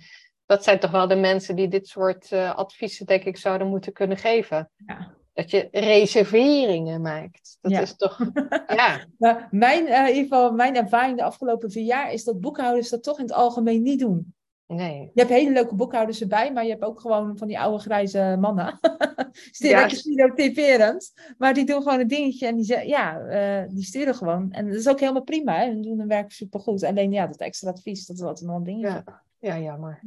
dat 0.51 0.65
zijn 0.65 0.79
toch 0.79 0.91
wel 0.91 1.09
de 1.09 1.17
mensen 1.17 1.57
die 1.57 1.69
dit 1.69 1.89
soort 1.89 2.33
eh, 2.33 2.55
adviezen, 2.57 3.07
denk 3.07 3.23
ik, 3.25 3.37
zouden 3.37 3.67
moeten 3.67 3.93
kunnen 3.93 4.17
geven. 4.17 4.71
Ja. 4.87 5.15
Dat 5.33 5.51
je 5.51 5.69
reserveringen 5.73 7.01
maakt. 7.01 7.59
Dat 7.61 7.73
Ja. 7.73 7.81
is 7.81 7.97
toch, 7.97 8.19
ja. 8.81 9.05
Nou, 9.19 9.41
mijn, 9.51 9.87
eh, 9.87 10.01
in 10.01 10.07
ieder 10.15 10.23
geval, 10.23 10.53
mijn 10.53 10.77
ervaring 10.77 11.17
de 11.17 11.25
afgelopen 11.25 11.71
vier 11.71 11.85
jaar 11.85 12.13
is 12.13 12.25
dat 12.25 12.41
boekhouders 12.41 12.89
dat 12.89 13.03
toch 13.03 13.19
in 13.19 13.25
het 13.25 13.33
algemeen 13.33 13.83
niet 13.83 13.99
doen. 13.99 14.35
Nee. 14.67 15.01
Je 15.15 15.21
hebt 15.21 15.31
hele 15.33 15.51
leuke 15.53 15.75
boekhouders 15.75 16.21
erbij, 16.21 16.53
maar 16.53 16.65
je 16.65 16.71
hebt 16.71 16.85
ook 16.85 17.01
gewoon 17.01 17.37
van 17.39 17.49
die 17.49 17.59
oude 17.59 17.79
grijze 17.79 18.37
mannen. 18.41 18.79
Sturen 19.51 19.81
Ja. 19.81 19.89
stereotyperend. 19.89 21.13
Maar 21.39 21.55
die 21.55 21.65
doen 21.65 21.83
gewoon 21.83 22.01
een 22.01 22.09
dingetje 22.09 22.47
en 22.47 22.57
die, 22.57 22.65
zeggen, 22.65 22.89
ja, 22.89 23.19
eh, 23.21 23.69
die 23.69 23.85
sturen 23.85 24.15
gewoon. 24.15 24.53
En 24.53 24.67
dat 24.67 24.75
is 24.77 24.89
ook 24.89 25.01
helemaal 25.01 25.23
prima. 25.23 25.57
Hè? 25.57 25.71
Ze 25.75 25.81
doen 25.81 25.99
hun 25.99 26.09
werk 26.09 26.33
supergoed. 26.33 26.85
Alleen 26.85 27.13
ja, 27.13 27.27
dat 27.27 27.41
extra 27.41 27.71
advies, 27.71 28.07
dat 28.07 28.17
is 28.17 28.23
altijd 28.23 28.47
nog 28.49 28.57
een 28.57 28.65
dingetje. 28.65 29.03
Ja, 29.07 29.23
ja 29.41 29.59
jammer. 29.59 30.01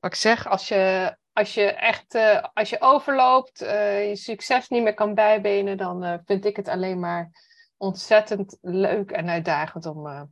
wat 0.00 0.10
ik 0.12 0.16
zeg, 0.18 0.46
als 0.48 0.68
je, 0.68 1.16
als 1.32 1.54
je 1.54 1.64
echt 1.72 2.18
als 2.54 2.70
je 2.70 2.80
overloopt, 2.80 3.58
je 3.58 4.10
succes 4.14 4.68
niet 4.68 4.82
meer 4.82 4.94
kan 4.94 5.14
bijbenen, 5.14 5.76
dan 5.76 6.22
vind 6.24 6.44
ik 6.44 6.56
het 6.56 6.68
alleen 6.68 7.00
maar 7.00 7.30
ontzettend 7.76 8.58
leuk 8.60 9.10
en 9.10 9.28
uitdagend 9.28 9.86
om 9.86 10.30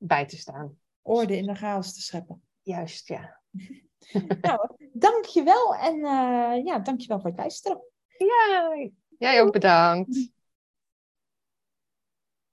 bij 0.00 0.26
te 0.26 0.36
staan. 0.36 0.78
orde 1.02 1.36
in 1.36 1.46
de 1.46 1.54
chaos 1.54 1.94
te 1.94 2.00
scheppen. 2.00 2.42
Juist, 2.62 3.08
ja. 3.08 3.40
nou, 4.40 4.68
dankjewel 4.92 5.74
en 5.74 5.94
eh 5.94 6.64
ja, 6.64 6.78
dankjewel 6.78 7.20
voor 7.20 7.30
het 7.30 7.38
luisteren. 7.38 7.82
Ja, 8.18 8.90
jij 9.18 9.42
ook 9.42 9.52
bedankt. 9.52 10.30